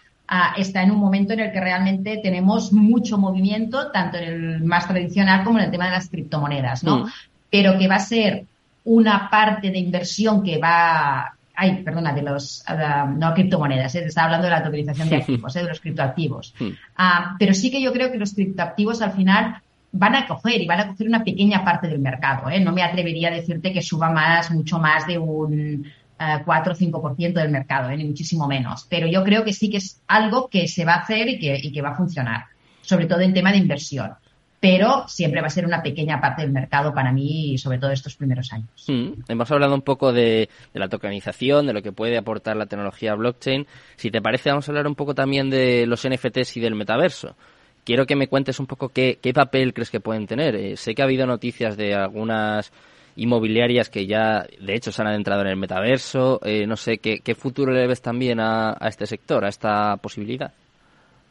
está 0.58 0.84
en 0.84 0.92
un 0.92 1.00
momento 1.00 1.34
en 1.34 1.42
el 1.42 1.52
que 1.52 1.60
realmente 1.60 2.20
tenemos 2.24 2.72
mucho 2.72 3.18
movimiento, 3.18 3.92
tanto 3.92 4.18
en 4.18 4.24
el 4.24 4.64
más 4.64 4.88
tradicional 4.88 5.44
como 5.44 5.60
en 5.60 5.66
el 5.66 5.72
tema 5.72 5.86
de 5.86 5.92
las 5.92 6.10
criptomonedas, 6.10 6.84
¿no? 6.84 7.00
Mm. 7.00 7.10
Pero 7.50 7.78
que 7.78 7.88
va 7.88 7.96
a 7.96 8.00
ser 8.00 8.46
una 8.86 9.30
parte 9.30 9.70
de 9.70 9.78
inversión 9.78 10.42
que 10.42 10.58
va 10.58 11.36
ay, 11.62 11.84
perdona, 11.84 12.12
de 12.12 12.24
los, 12.24 12.64
no 13.18 13.34
criptomonedas, 13.36 13.94
¿eh? 13.94 14.06
estaba 14.06 14.26
hablando 14.26 14.46
de 14.46 14.52
la 14.52 14.64
tokenización 14.64 15.10
de 15.10 15.16
activos, 15.18 15.56
¿eh? 15.56 15.62
de 15.62 15.70
los 15.70 15.80
criptoactivos. 15.80 16.56
Mm. 16.60 16.70
Ah, 16.98 17.36
pero 17.38 17.54
sí 17.54 17.70
que 17.70 17.82
yo 17.82 17.94
creo 17.94 18.12
que 18.12 18.18
los 18.18 18.34
criptoactivos 18.34 19.02
al 19.02 19.12
final 19.12 19.58
van 19.92 20.16
a 20.16 20.26
coger 20.26 20.62
y 20.62 20.68
van 20.68 20.80
a 20.80 20.88
coger 20.88 21.08
una 21.08 21.24
pequeña 21.24 21.64
parte 21.64 21.88
del 21.88 22.00
mercado. 22.00 22.50
¿eh? 22.50 22.60
No 22.60 22.72
me 22.72 22.82
atrevería 22.82 23.28
a 23.28 23.32
decirte 23.32 23.74
que 23.74 23.82
suba 23.82 24.10
más, 24.10 24.50
mucho 24.50 24.80
más 24.80 25.06
de 25.06 25.20
un 25.20 25.86
4 26.46 26.74
o 26.74 26.76
5% 26.76 27.34
del 27.34 27.50
mercado, 27.50 27.90
¿eh? 27.90 27.98
ni 27.98 28.06
muchísimo 28.06 28.48
menos. 28.48 28.86
Pero 28.90 29.08
yo 29.08 29.24
creo 29.24 29.44
que 29.44 29.54
sí 29.54 29.70
que 29.70 29.78
es 29.78 30.02
algo 30.08 30.50
que 30.50 30.68
se 30.68 30.86
va 30.86 30.94
a 30.94 31.00
hacer 31.00 31.30
y 31.30 31.72
que, 31.72 31.82
va 31.82 31.90
a 31.90 31.96
funcionar, 31.96 32.46
sobre 32.82 33.06
todo 33.06 33.22
en 33.22 33.34
tema 33.34 33.52
de 33.52 33.58
inversión 33.58 34.12
pero 34.60 35.08
siempre 35.08 35.42
va 35.42 35.48
a 35.48 35.50
ser 35.50 35.66
una 35.66 35.82
pequeña 35.82 36.22
parte 36.22 36.44
del 36.44 36.52
mercado 36.52 36.94
para 36.94 37.12
mí, 37.12 37.58
sobre 37.58 37.80
todo 37.80 37.90
estos 37.90 38.16
primeros 38.16 38.54
años. 38.54 38.70
Mm, 38.88 39.14
hemos 39.28 39.50
hablado 39.50 39.74
un 39.74 39.82
poco 39.82 40.14
de, 40.14 40.50
la 40.74 40.88
tokenización, 40.88 41.66
de 41.66 41.74
lo 41.74 41.82
que 41.82 41.92
puede 41.92 42.16
aportar 42.16 42.56
la 42.58 42.68
tecnología 42.68 43.16
blockchain. 43.16 43.66
Si 43.96 44.12
te 44.12 44.22
parece, 44.22 44.52
vamos 44.52 44.70
a 44.70 44.72
hablar 44.72 44.86
un 44.86 44.94
poco 44.94 45.16
también 45.16 45.50
de 45.50 45.88
los 45.88 46.08
NFTs 46.08 46.58
y 46.58 46.60
del 46.60 46.76
metaverso. 46.76 47.36
Quiero 47.84 48.06
que 48.06 48.16
me 48.16 48.28
cuentes 48.28 48.60
un 48.60 48.68
poco 48.68 48.90
qué, 48.90 49.18
papel 49.34 49.74
crees 49.74 49.90
que 49.90 50.00
pueden 50.00 50.28
tener. 50.28 50.56
Eh, 50.56 50.78
sé 50.78 50.94
que 50.94 51.02
ha 51.02 51.06
habido 51.06 51.26
noticias 51.26 51.76
de 51.76 51.96
algunas 51.96 52.72
inmobiliarias 53.16 53.90
que 53.90 54.06
ya, 54.06 54.46
de 54.60 54.76
hecho, 54.76 54.92
se 54.92 55.02
han 55.02 55.08
adentrado 55.08 55.42
en 55.42 55.48
el 55.48 55.58
metaverso. 55.58 56.40
Eh, 56.44 56.66
no 56.68 56.78
sé, 56.78 57.00
¿qué, 57.00 57.36
futuro 57.36 57.72
le 57.72 57.88
ves 57.88 58.02
también 58.02 58.40
a, 58.40 58.78
este 58.82 59.06
sector, 59.06 59.46
a 59.46 59.50
esta 59.50 59.98
posibilidad? 59.98 60.52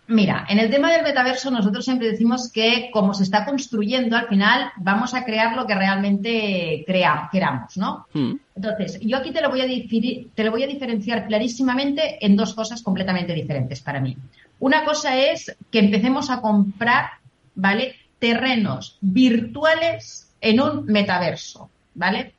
Mira, 0.08 0.44
en 0.48 0.58
el 0.58 0.70
tema 0.70 0.90
del 0.90 1.04
metaverso 1.04 1.52
nosotros 1.52 1.84
siempre 1.84 2.10
decimos 2.10 2.50
que 2.52 2.90
como 2.92 3.14
se 3.14 3.22
está 3.22 3.44
construyendo, 3.44 4.16
al 4.16 4.26
final 4.26 4.72
vamos 4.76 5.14
a 5.14 5.24
crear 5.24 5.54
lo 5.54 5.66
que 5.66 5.74
realmente 5.76 6.82
crea, 6.84 7.28
queramos, 7.30 7.76
¿no? 7.76 8.06
Hmm. 8.12 8.32
Entonces, 8.56 8.98
yo 9.00 9.18
aquí 9.18 9.30
te 9.30 9.40
lo, 9.40 9.50
voy 9.50 9.60
a 9.60 9.66
te 9.66 10.44
lo 10.44 10.50
voy 10.50 10.64
a 10.64 10.66
diferenciar 10.66 11.28
clarísimamente 11.28 12.24
en 12.26 12.34
dos 12.34 12.54
cosas 12.54 12.82
completamente 12.82 13.34
diferentes 13.34 13.80
para 13.80 14.00
mí. 14.00 14.16
Una 14.58 14.84
cosa 14.84 15.16
es 15.16 15.56
que 15.70 15.78
empecemos 15.78 16.28
a 16.28 16.40
comprar, 16.40 17.10
¿vale? 17.54 17.94
Terrenos 18.18 18.98
virtuales 19.00 20.29
en 20.40 20.60
un 20.60 20.86
metaverso, 20.86 21.70
¿vale? 21.94 22.34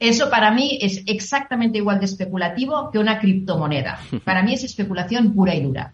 Eso 0.00 0.30
para 0.30 0.50
mí 0.52 0.78
es 0.80 1.02
exactamente 1.06 1.78
igual 1.78 1.98
de 1.98 2.06
especulativo 2.06 2.90
que 2.90 2.98
una 2.98 3.18
criptomoneda. 3.18 3.98
Para 4.24 4.42
mí 4.42 4.54
es 4.54 4.62
especulación 4.62 5.34
pura 5.34 5.54
y 5.54 5.62
dura. 5.62 5.92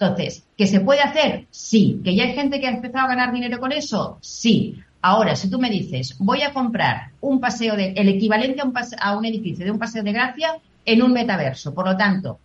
Entonces, 0.00 0.44
¿que 0.56 0.66
se 0.66 0.80
puede 0.80 1.02
hacer? 1.02 1.46
Sí. 1.50 2.00
¿Que 2.02 2.14
ya 2.14 2.24
hay 2.24 2.32
gente 2.32 2.60
que 2.60 2.66
ha 2.66 2.70
empezado 2.70 3.04
a 3.04 3.08
ganar 3.08 3.32
dinero 3.32 3.60
con 3.60 3.72
eso? 3.72 4.18
Sí. 4.22 4.78
Ahora, 5.02 5.36
si 5.36 5.50
tú 5.50 5.58
me 5.58 5.70
dices, 5.70 6.16
voy 6.18 6.42
a 6.42 6.52
comprar 6.52 7.10
un 7.20 7.38
paseo 7.38 7.76
de, 7.76 7.92
el 7.96 8.08
equivalente 8.08 8.62
a 8.62 8.64
un, 8.64 8.72
a 8.98 9.16
un 9.16 9.24
edificio 9.26 9.64
de 9.64 9.70
un 9.70 9.78
paseo 9.78 10.02
de 10.02 10.12
gracia 10.12 10.56
en 10.84 11.02
un 11.02 11.12
metaverso. 11.12 11.74
Por 11.74 11.86
lo 11.86 11.96
tanto, 11.96 12.38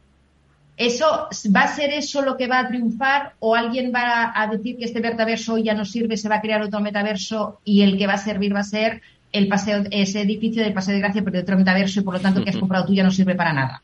¿Eso 0.75 1.29
va 1.55 1.61
a 1.61 1.67
ser 1.67 1.91
eso 1.91 2.23
lo 2.23 2.35
que 2.35 2.47
va 2.47 2.59
a 2.59 2.67
triunfar 2.67 3.33
o 3.39 3.55
alguien 3.55 3.91
va 3.93 4.33
a 4.35 4.47
decir 4.47 4.77
que 4.77 4.85
este 4.85 5.01
metaverso 5.01 5.57
ya 5.57 5.75
no 5.75 5.85
sirve, 5.85 6.17
se 6.17 6.29
va 6.29 6.35
a 6.35 6.41
crear 6.41 6.61
otro 6.61 6.79
metaverso 6.79 7.59
y 7.63 7.83
el 7.83 7.97
que 7.97 8.07
va 8.07 8.13
a 8.13 8.17
servir 8.17 8.55
va 8.55 8.61
a 8.61 8.63
ser 8.63 9.01
el 9.31 9.47
paseo, 9.47 9.83
ese 9.91 10.21
edificio 10.21 10.63
del 10.63 10.73
Paseo 10.73 10.93
de 10.93 11.01
Gracia 11.01 11.21
pero 11.23 11.33
de 11.33 11.43
otro 11.43 11.57
metaverso 11.57 11.99
y 11.99 12.03
por 12.03 12.15
lo 12.15 12.19
tanto 12.19 12.43
que 12.43 12.49
has 12.49 12.57
comprado 12.59 12.85
tú 12.85 12.93
ya 12.93 13.03
no 13.03 13.11
sirve 13.11 13.35
para 13.35 13.53
nada? 13.53 13.83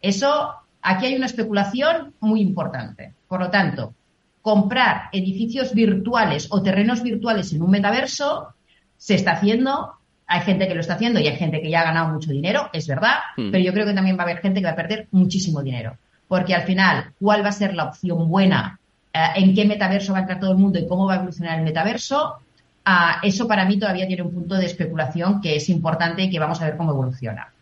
Eso, 0.00 0.54
aquí 0.82 1.06
hay 1.06 1.16
una 1.16 1.26
especulación 1.26 2.14
muy 2.20 2.40
importante. 2.40 3.12
Por 3.28 3.40
lo 3.40 3.50
tanto, 3.50 3.92
comprar 4.42 5.08
edificios 5.12 5.74
virtuales 5.74 6.46
o 6.50 6.62
terrenos 6.62 7.02
virtuales 7.02 7.52
en 7.52 7.62
un 7.62 7.70
metaverso 7.70 8.54
se 8.96 9.14
está 9.14 9.32
haciendo 9.32 9.95
hay 10.26 10.40
gente 10.40 10.66
que 10.66 10.74
lo 10.74 10.80
está 10.80 10.94
haciendo 10.94 11.20
y 11.20 11.28
hay 11.28 11.36
gente 11.36 11.60
que 11.60 11.70
ya 11.70 11.80
ha 11.80 11.84
ganado 11.84 12.12
mucho 12.12 12.30
dinero, 12.30 12.68
es 12.72 12.86
verdad, 12.86 13.18
hmm. 13.36 13.50
pero 13.50 13.62
yo 13.62 13.72
creo 13.72 13.86
que 13.86 13.94
también 13.94 14.16
va 14.16 14.22
a 14.22 14.24
haber 14.24 14.38
gente 14.38 14.60
que 14.60 14.66
va 14.66 14.72
a 14.72 14.76
perder 14.76 15.08
muchísimo 15.12 15.62
dinero. 15.62 15.96
Porque 16.28 16.54
al 16.54 16.62
final, 16.62 17.12
¿cuál 17.20 17.44
va 17.44 17.50
a 17.50 17.52
ser 17.52 17.74
la 17.74 17.84
opción 17.84 18.28
buena? 18.28 18.80
Eh, 19.12 19.18
¿En 19.36 19.54
qué 19.54 19.64
metaverso 19.64 20.12
va 20.12 20.18
a 20.18 20.20
entrar 20.22 20.40
todo 20.40 20.52
el 20.52 20.58
mundo 20.58 20.78
y 20.78 20.88
cómo 20.88 21.06
va 21.06 21.14
a 21.14 21.16
evolucionar 21.16 21.58
el 21.58 21.64
metaverso? 21.64 22.38
Ah, 22.84 23.20
eso 23.22 23.46
para 23.46 23.64
mí 23.64 23.78
todavía 23.78 24.06
tiene 24.06 24.22
un 24.22 24.32
punto 24.32 24.56
de 24.56 24.66
especulación 24.66 25.40
que 25.40 25.56
es 25.56 25.68
importante 25.68 26.22
y 26.22 26.30
que 26.30 26.38
vamos 26.38 26.60
a 26.60 26.66
ver 26.66 26.76
cómo 26.76 26.90
evoluciona. 26.90 27.52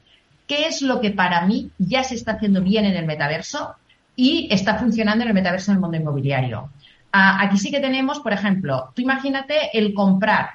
¿Qué 0.46 0.66
es 0.66 0.82
lo 0.82 1.00
que 1.00 1.10
para 1.10 1.46
mí 1.46 1.70
ya 1.78 2.02
se 2.02 2.14
está 2.14 2.32
haciendo 2.32 2.62
bien 2.62 2.84
en 2.84 2.94
el 2.94 3.06
metaverso 3.06 3.74
y 4.16 4.48
está 4.50 4.76
funcionando 4.76 5.24
en 5.24 5.28
el 5.28 5.34
metaverso 5.34 5.70
en 5.70 5.76
el 5.76 5.80
mundo 5.80 5.96
inmobiliario? 5.96 6.70
Ah, 7.12 7.38
aquí 7.42 7.58
sí 7.58 7.70
que 7.70 7.80
tenemos, 7.80 8.20
por 8.20 8.32
ejemplo, 8.32 8.90
tú 8.94 9.02
imagínate 9.02 9.76
el 9.78 9.94
comprar 9.94 10.50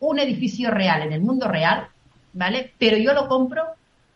un 0.00 0.18
edificio 0.18 0.70
real 0.70 1.02
en 1.02 1.12
el 1.12 1.20
mundo 1.20 1.48
real, 1.48 1.88
¿vale? 2.32 2.72
Pero 2.78 2.96
yo 2.96 3.12
lo 3.12 3.28
compro 3.28 3.64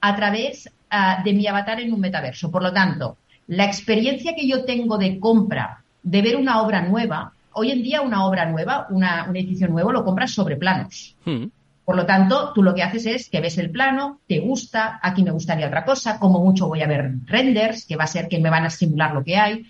a 0.00 0.16
través 0.16 0.70
ah, 0.90 1.22
de 1.24 1.32
mi 1.32 1.46
avatar 1.46 1.80
en 1.80 1.92
un 1.92 2.00
metaverso. 2.00 2.50
Por 2.50 2.62
lo 2.62 2.72
tanto, 2.72 3.16
la 3.46 3.64
experiencia 3.64 4.34
que 4.34 4.46
yo 4.46 4.64
tengo 4.64 4.98
de 4.98 5.18
compra, 5.18 5.82
de 6.02 6.22
ver 6.22 6.36
una 6.36 6.62
obra 6.62 6.82
nueva, 6.82 7.32
hoy 7.52 7.72
en 7.72 7.82
día 7.82 8.00
una 8.00 8.24
obra 8.24 8.46
nueva, 8.46 8.86
un 8.90 9.04
edificio 9.36 9.68
nuevo, 9.68 9.92
lo 9.92 10.04
compras 10.04 10.32
sobre 10.32 10.56
planos. 10.56 11.16
Hmm. 11.24 11.46
Por 11.84 11.96
lo 11.96 12.06
tanto, 12.06 12.52
tú 12.54 12.62
lo 12.62 12.74
que 12.74 12.84
haces 12.84 13.06
es 13.06 13.28
que 13.28 13.40
ves 13.40 13.58
el 13.58 13.70
plano, 13.70 14.20
te 14.28 14.38
gusta, 14.38 15.00
aquí 15.02 15.24
me 15.24 15.32
gustaría 15.32 15.66
otra 15.66 15.84
cosa, 15.84 16.18
como 16.20 16.38
mucho 16.38 16.68
voy 16.68 16.82
a 16.82 16.86
ver 16.86 17.14
renders, 17.26 17.84
que 17.84 17.96
va 17.96 18.04
a 18.04 18.06
ser 18.06 18.28
que 18.28 18.38
me 18.38 18.50
van 18.50 18.64
a 18.64 18.70
simular 18.70 19.12
lo 19.12 19.24
que 19.24 19.36
hay. 19.36 19.66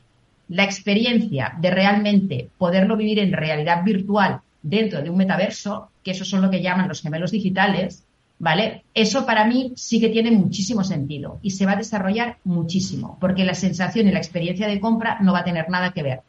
La 0.49 0.65
experiencia 0.65 1.55
de 1.59 1.71
realmente 1.71 2.51
poderlo 2.59 2.97
vivir 2.97 3.21
en 3.21 3.33
realidad 3.33 3.83
virtual 3.85 4.41
dentro 4.61 5.01
de 5.01 5.09
un 5.09 5.17
metaverso, 5.17 5.90
que 6.03 6.13
eso 6.13 6.25
son 6.25 6.43
lo 6.43 6.51
que 6.51 6.63
llaman 6.63 6.89
los 6.89 7.03
gemelos 7.03 7.31
digitales, 7.31 8.05
¿vale? 8.39 8.85
Eso 8.95 9.27
para 9.27 9.45
mí 9.45 9.73
sí 9.77 10.01
que 10.01 10.09
tiene 10.09 10.31
muchísimo 10.31 10.83
sentido 10.83 11.39
y 11.43 11.51
se 11.51 11.67
va 11.67 11.73
a 11.73 11.77
desarrollar 11.77 12.39
muchísimo, 12.45 13.19
porque 13.21 13.45
la 13.45 13.55
sensación 13.55 14.09
y 14.09 14.13
la 14.13 14.19
experiencia 14.19 14.67
de 14.67 14.81
compra 14.81 15.19
no 15.21 15.33
va 15.33 15.41
a 15.41 15.45
tener 15.45 15.69
nada 15.69 15.93
que 15.93 16.03
ver 16.03 16.21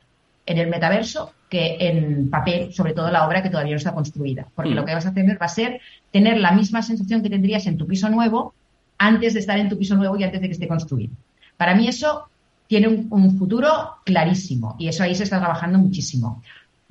en 0.45 0.57
el 0.57 0.67
metaverso 0.67 1.33
que 1.49 1.77
en 1.79 2.29
papel, 2.29 2.73
sobre 2.73 2.93
todo 2.93 3.11
la 3.11 3.27
obra 3.27 3.43
que 3.43 3.49
todavía 3.49 3.73
no 3.73 3.77
está 3.77 3.93
construida. 3.93 4.47
Porque 4.55 4.71
lo 4.71 4.83
mm. 4.83 4.85
que 4.85 4.93
vas 4.93 5.05
a 5.05 5.13
tener 5.13 5.41
va 5.41 5.45
a 5.45 5.49
ser 5.49 5.81
tener 6.11 6.37
la 6.39 6.51
misma 6.51 6.81
sensación 6.81 7.21
que 7.21 7.29
tendrías 7.29 7.65
en 7.67 7.77
tu 7.77 7.87
piso 7.87 8.09
nuevo 8.09 8.53
antes 8.97 9.33
de 9.33 9.39
estar 9.39 9.57
en 9.57 9.69
tu 9.69 9.77
piso 9.77 9.95
nuevo 9.95 10.17
y 10.17 10.23
antes 10.23 10.41
de 10.41 10.47
que 10.47 10.53
esté 10.53 10.67
construido. 10.67 11.13
Para 11.57 11.75
mí 11.75 11.87
eso 11.87 12.27
tiene 12.67 12.87
un 12.87 13.37
futuro 13.37 13.95
clarísimo 14.05 14.75
y 14.79 14.87
eso 14.87 15.03
ahí 15.03 15.13
se 15.13 15.23
está 15.23 15.39
trabajando 15.39 15.77
muchísimo. 15.77 16.41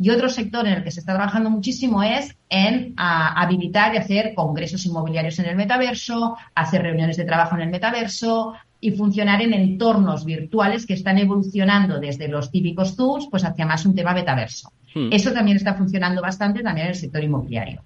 Y 0.02 0.08
otro 0.08 0.30
sector 0.30 0.66
en 0.66 0.72
el 0.72 0.82
que 0.82 0.90
se 0.90 1.00
está 1.00 1.12
trabajando 1.14 1.50
muchísimo 1.50 2.02
es 2.02 2.34
en 2.48 2.94
habilitar 2.96 3.94
y 3.94 3.98
hacer 3.98 4.32
congresos 4.34 4.86
inmobiliarios 4.86 5.38
en 5.40 5.44
el 5.44 5.56
metaverso, 5.56 6.38
hacer 6.54 6.80
reuniones 6.80 7.18
de 7.18 7.26
trabajo 7.26 7.54
en 7.56 7.62
el 7.62 7.68
metaverso 7.68 8.54
y 8.80 8.92
funcionar 8.92 9.42
en 9.42 9.52
entornos 9.52 10.24
virtuales 10.24 10.86
que 10.86 10.94
están 10.94 11.18
evolucionando 11.18 12.00
desde 12.00 12.28
los 12.28 12.50
típicos 12.50 12.96
tools 12.96 13.28
pues 13.30 13.44
hacia 13.44 13.66
más 13.66 13.84
un 13.84 13.94
tema 13.94 14.14
metaverso. 14.14 14.72
Hmm. 14.94 15.12
Eso 15.12 15.34
también 15.34 15.58
está 15.58 15.74
funcionando 15.74 16.22
bastante 16.22 16.62
también 16.62 16.86
en 16.86 16.92
el 16.92 16.98
sector 16.98 17.22
inmobiliario. 17.22 17.82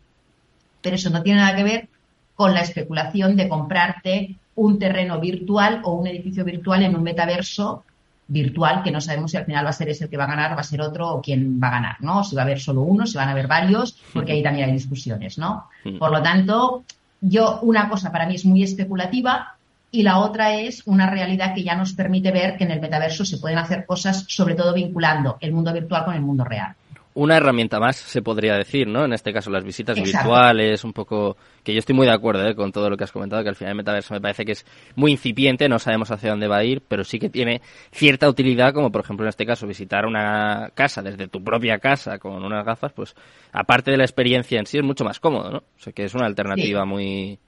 Pero 0.82 0.94
eso 0.94 1.10
no 1.10 1.20
tiene 1.20 1.40
nada 1.40 1.56
que 1.56 1.64
ver 1.64 1.88
con 2.36 2.54
la 2.54 2.60
especulación 2.60 3.34
de 3.34 3.48
comprarte 3.48 4.36
un 4.54 4.78
terreno 4.78 5.18
virtual 5.18 5.80
o 5.82 5.94
un 5.94 6.06
edificio 6.06 6.44
virtual 6.44 6.84
en 6.84 6.94
un 6.94 7.02
metaverso 7.02 7.82
virtual 8.26 8.82
que 8.82 8.90
no 8.90 9.00
sabemos 9.00 9.30
si 9.30 9.36
al 9.36 9.44
final 9.44 9.66
va 9.66 9.70
a 9.70 9.74
ser 9.74 9.88
ese 9.88 10.04
el 10.04 10.10
que 10.10 10.16
va 10.16 10.24
a 10.24 10.28
ganar, 10.28 10.56
va 10.56 10.60
a 10.60 10.64
ser 10.64 10.80
otro 10.80 11.08
o 11.10 11.22
quién 11.22 11.60
va 11.62 11.68
a 11.68 11.72
ganar, 11.72 11.96
¿no? 12.00 12.24
Si 12.24 12.34
va 12.34 12.42
a 12.42 12.44
haber 12.44 12.60
solo 12.60 12.82
uno, 12.82 13.06
si 13.06 13.16
van 13.16 13.28
a 13.28 13.32
haber 13.32 13.46
varios, 13.46 13.98
porque 14.12 14.32
ahí 14.32 14.42
también 14.42 14.68
hay 14.68 14.72
discusiones, 14.72 15.38
¿no? 15.38 15.68
Por 15.98 16.10
lo 16.10 16.22
tanto, 16.22 16.84
yo, 17.20 17.60
una 17.62 17.88
cosa 17.88 18.10
para 18.10 18.26
mí 18.26 18.34
es 18.36 18.44
muy 18.44 18.62
especulativa 18.62 19.54
y 19.90 20.02
la 20.02 20.18
otra 20.18 20.54
es 20.54 20.82
una 20.86 21.08
realidad 21.08 21.54
que 21.54 21.62
ya 21.62 21.76
nos 21.76 21.92
permite 21.92 22.32
ver 22.32 22.56
que 22.56 22.64
en 22.64 22.70
el 22.70 22.80
metaverso 22.80 23.24
se 23.24 23.38
pueden 23.38 23.58
hacer 23.58 23.86
cosas, 23.86 24.24
sobre 24.28 24.54
todo 24.54 24.72
vinculando 24.72 25.36
el 25.40 25.52
mundo 25.52 25.72
virtual 25.72 26.04
con 26.04 26.14
el 26.14 26.22
mundo 26.22 26.44
real 26.44 26.74
una 27.14 27.36
herramienta 27.36 27.78
más, 27.78 27.96
se 27.96 28.22
podría 28.22 28.54
decir, 28.56 28.88
¿no? 28.88 29.04
En 29.04 29.12
este 29.12 29.32
caso, 29.32 29.50
las 29.50 29.64
visitas 29.64 30.00
virtuales, 30.00 30.82
un 30.82 30.92
poco... 30.92 31.36
Que 31.62 31.72
yo 31.72 31.78
estoy 31.78 31.94
muy 31.94 32.06
de 32.06 32.12
acuerdo 32.12 32.46
¿eh? 32.46 32.54
con 32.54 32.72
todo 32.72 32.90
lo 32.90 32.96
que 32.96 33.04
has 33.04 33.12
comentado, 33.12 33.42
que 33.42 33.48
al 33.48 33.54
final 33.54 33.70
el 33.70 33.76
metaverso 33.76 34.12
me 34.12 34.20
parece 34.20 34.44
que 34.44 34.52
es 34.52 34.66
muy 34.96 35.12
incipiente, 35.12 35.68
no 35.68 35.78
sabemos 35.78 36.10
hacia 36.10 36.30
dónde 36.30 36.48
va 36.48 36.58
a 36.58 36.64
ir, 36.64 36.82
pero 36.86 37.04
sí 37.04 37.18
que 37.18 37.30
tiene 37.30 37.62
cierta 37.92 38.28
utilidad, 38.28 38.74
como 38.74 38.90
por 38.90 39.02
ejemplo 39.02 39.24
en 39.24 39.30
este 39.30 39.46
caso 39.46 39.66
visitar 39.66 40.04
una 40.04 40.70
casa 40.74 41.00
desde 41.00 41.28
tu 41.28 41.42
propia 41.42 41.78
casa 41.78 42.18
con 42.18 42.44
unas 42.44 42.66
gafas, 42.66 42.92
pues 42.92 43.14
aparte 43.52 43.92
de 43.92 43.96
la 43.96 44.04
experiencia 44.04 44.58
en 44.58 44.66
sí 44.66 44.76
es 44.76 44.84
mucho 44.84 45.04
más 45.04 45.20
cómodo, 45.20 45.50
¿no? 45.50 45.58
O 45.58 45.78
sea 45.78 45.92
que 45.92 46.04
es 46.04 46.14
una 46.14 46.26
alternativa 46.26 46.84
muy 46.84 47.38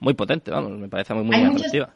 muy 0.00 0.14
potente, 0.14 0.50
vamos, 0.50 0.78
me 0.78 0.88
parece 0.88 1.12
muy, 1.12 1.24
muy 1.24 1.44
atractiva. 1.44 1.92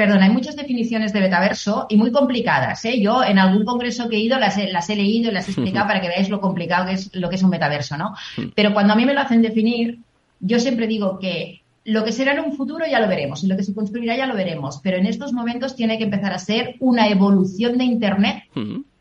Perdón, 0.00 0.22
hay 0.22 0.30
muchas 0.30 0.56
definiciones 0.56 1.12
de 1.12 1.20
metaverso 1.20 1.84
y 1.90 1.98
muy 1.98 2.10
complicadas. 2.10 2.82
¿eh? 2.86 3.02
Yo 3.02 3.22
en 3.22 3.38
algún 3.38 3.66
congreso 3.66 4.08
que 4.08 4.16
he 4.16 4.20
ido 4.20 4.38
las 4.38 4.56
he, 4.56 4.72
las 4.72 4.88
he 4.88 4.96
leído 4.96 5.30
y 5.30 5.34
las 5.34 5.46
he 5.46 5.50
explicado 5.50 5.86
para 5.88 6.00
que 6.00 6.08
veáis 6.08 6.30
lo 6.30 6.40
complicado 6.40 6.86
que 6.86 6.94
es 6.94 7.14
lo 7.14 7.28
que 7.28 7.36
es 7.36 7.42
un 7.42 7.50
metaverso, 7.50 7.98
¿no? 7.98 8.14
Pero 8.54 8.72
cuando 8.72 8.94
a 8.94 8.96
mí 8.96 9.04
me 9.04 9.12
lo 9.12 9.20
hacen 9.20 9.42
definir, 9.42 9.98
yo 10.40 10.58
siempre 10.58 10.86
digo 10.86 11.18
que 11.18 11.60
lo 11.84 12.02
que 12.02 12.12
será 12.12 12.32
en 12.32 12.40
un 12.40 12.56
futuro 12.56 12.86
ya 12.90 12.98
lo 12.98 13.08
veremos 13.08 13.44
y 13.44 13.46
lo 13.46 13.58
que 13.58 13.62
se 13.62 13.74
construirá 13.74 14.16
ya 14.16 14.26
lo 14.26 14.34
veremos, 14.34 14.80
pero 14.82 14.96
en 14.96 15.04
estos 15.04 15.34
momentos 15.34 15.76
tiene 15.76 15.98
que 15.98 16.04
empezar 16.04 16.32
a 16.32 16.38
ser 16.38 16.76
una 16.80 17.06
evolución 17.08 17.76
de 17.76 17.84
Internet 17.84 18.44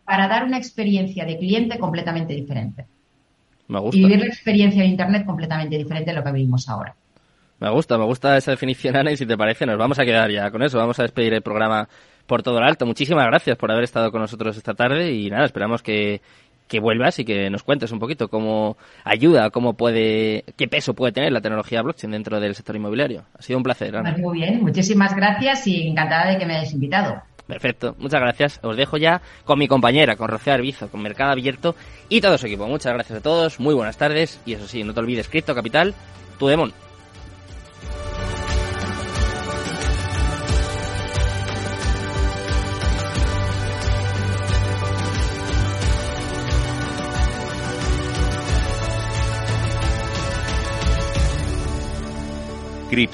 para 0.03 0.27
dar 0.27 0.43
una 0.43 0.57
experiencia 0.57 1.23
de 1.23 1.37
cliente 1.37 1.79
completamente 1.79 2.33
diferente. 2.33 2.87
Me 3.69 3.79
gusta. 3.79 3.95
Y 3.95 4.03
vivir 4.03 4.19
la 4.19 4.25
experiencia 4.25 4.81
de 4.81 4.89
Internet 4.89 5.25
completamente 5.25 5.77
diferente 5.77 6.11
de 6.11 6.17
lo 6.17 6.25
que 6.25 6.33
vivimos 6.33 6.67
ahora. 6.67 6.93
Me 7.59 7.69
gusta, 7.69 7.97
me 7.97 8.05
gusta 8.05 8.37
esa 8.37 8.51
definición, 8.51 8.95
Ana, 8.95 9.11
y 9.11 9.17
si 9.17 9.25
te 9.25 9.37
parece, 9.37 9.65
nos 9.65 9.77
vamos 9.77 9.99
a 9.99 10.05
quedar 10.05 10.31
ya 10.31 10.49
con 10.49 10.63
eso. 10.63 10.77
Vamos 10.77 10.97
a 10.99 11.03
despedir 11.03 11.33
el 11.33 11.41
programa 11.41 11.89
por 12.25 12.41
todo 12.41 12.59
el 12.59 12.63
alto. 12.63 12.85
Muchísimas 12.85 13.25
gracias 13.25 13.57
por 13.57 13.71
haber 13.71 13.83
estado 13.83 14.11
con 14.11 14.21
nosotros 14.21 14.55
esta 14.55 14.73
tarde 14.73 15.11
y 15.11 15.29
nada, 15.29 15.45
esperamos 15.45 15.81
que, 15.81 16.21
que 16.69 16.79
vuelvas 16.79 17.19
y 17.19 17.25
que 17.25 17.49
nos 17.49 17.63
cuentes 17.63 17.91
un 17.91 17.99
poquito 17.99 18.29
cómo 18.29 18.77
ayuda, 19.03 19.49
cómo 19.49 19.73
puede, 19.73 20.45
qué 20.55 20.67
peso 20.67 20.93
puede 20.93 21.11
tener 21.11 21.33
la 21.33 21.41
tecnología 21.41 21.81
blockchain 21.81 22.11
dentro 22.11 22.39
del 22.39 22.55
sector 22.55 22.75
inmobiliario. 22.75 23.25
Ha 23.37 23.41
sido 23.41 23.57
un 23.57 23.63
placer. 23.63 23.97
Ana. 23.97 24.15
Muy 24.17 24.39
bien, 24.39 24.61
muchísimas 24.61 25.13
gracias 25.15 25.67
y 25.67 25.87
encantada 25.87 26.31
de 26.31 26.37
que 26.37 26.45
me 26.45 26.55
hayas 26.55 26.71
invitado. 26.71 27.21
Perfecto, 27.47 27.95
muchas 27.97 28.21
gracias. 28.21 28.59
Os 28.61 28.77
dejo 28.77 28.97
ya 28.97 29.21
con 29.43 29.57
mi 29.57 29.67
compañera, 29.67 30.15
con 30.15 30.29
Rocío 30.29 30.53
Arbizo, 30.53 30.89
con 30.89 31.01
Mercado 31.01 31.31
Abierto 31.31 31.75
y 32.07 32.21
todo 32.21 32.37
su 32.37 32.45
equipo. 32.45 32.67
Muchas 32.67 32.93
gracias 32.93 33.17
a 33.17 33.21
todos, 33.21 33.59
muy 33.59 33.73
buenas 33.73 33.97
tardes 33.97 34.39
y 34.45 34.53
eso 34.53 34.67
sí, 34.67 34.83
no 34.83 34.93
te 34.93 34.99
olvides, 34.99 35.27
Cripto 35.27 35.55
Capital, 35.55 35.95
tu 36.37 36.47
demon. 36.47 36.71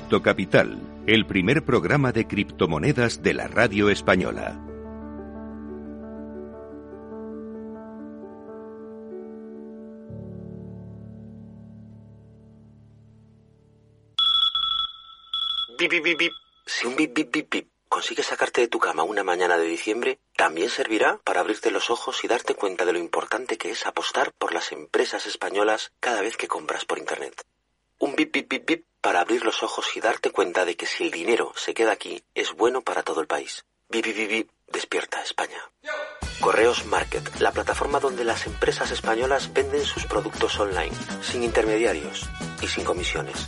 Cripto 0.05 0.21
Capital, 0.21 0.79
el 1.07 1.25
primer 1.25 1.65
programa 1.65 2.11
de 2.11 2.27
criptomonedas 2.27 3.23
de 3.23 3.33
la 3.33 3.47
radio 3.47 3.89
española. 3.89 4.55
Bip, 15.79 15.89
bip, 15.89 16.19
bip. 16.19 16.31
Si 16.67 16.85
un 16.85 16.95
bip, 16.95 17.11
bip, 17.15 17.31
bip, 17.33 17.51
bip 17.51 17.67
consigue 17.89 18.21
sacarte 18.21 18.61
de 18.61 18.67
tu 18.67 18.77
cama 18.77 19.01
una 19.01 19.23
mañana 19.23 19.57
de 19.57 19.65
diciembre, 19.65 20.19
también 20.37 20.69
servirá 20.69 21.17
para 21.23 21.39
abrirte 21.39 21.71
los 21.71 21.89
ojos 21.89 22.23
y 22.23 22.27
darte 22.27 22.53
cuenta 22.53 22.85
de 22.85 22.93
lo 22.93 22.99
importante 22.99 23.57
que 23.57 23.71
es 23.71 23.87
apostar 23.87 24.33
por 24.37 24.53
las 24.53 24.71
empresas 24.71 25.25
españolas 25.25 25.93
cada 25.99 26.21
vez 26.21 26.37
que 26.37 26.47
compras 26.47 26.85
por 26.85 26.99
Internet. 26.99 27.43
Bip, 28.17 28.31
bip, 28.31 28.49
bip, 28.49 28.65
bip 28.65 28.85
para 29.01 29.19
abrir 29.19 29.43
los 29.43 29.61
ojos 29.61 29.85
y 29.95 29.99
darte 29.99 30.31
cuenta 30.31 30.63
de 30.63 30.77
que 30.77 30.85
si 30.85 31.03
el 31.03 31.11
dinero 31.11 31.51
se 31.57 31.73
queda 31.73 31.91
aquí, 31.91 32.23
es 32.33 32.53
bueno 32.53 32.81
para 32.81 33.03
todo 33.03 33.19
el 33.19 33.27
país. 33.27 33.65
Vivi, 33.89 34.13
vivi, 34.13 34.49
despierta 34.71 35.21
España. 35.21 35.59
Correos 36.39 36.85
Market, 36.85 37.41
la 37.41 37.51
plataforma 37.51 37.99
donde 37.99 38.23
las 38.23 38.47
empresas 38.47 38.91
españolas 38.91 39.53
venden 39.53 39.83
sus 39.83 40.05
productos 40.05 40.57
online, 40.59 40.95
sin 41.21 41.43
intermediarios 41.43 42.29
y 42.61 42.67
sin 42.67 42.85
comisiones. 42.85 43.47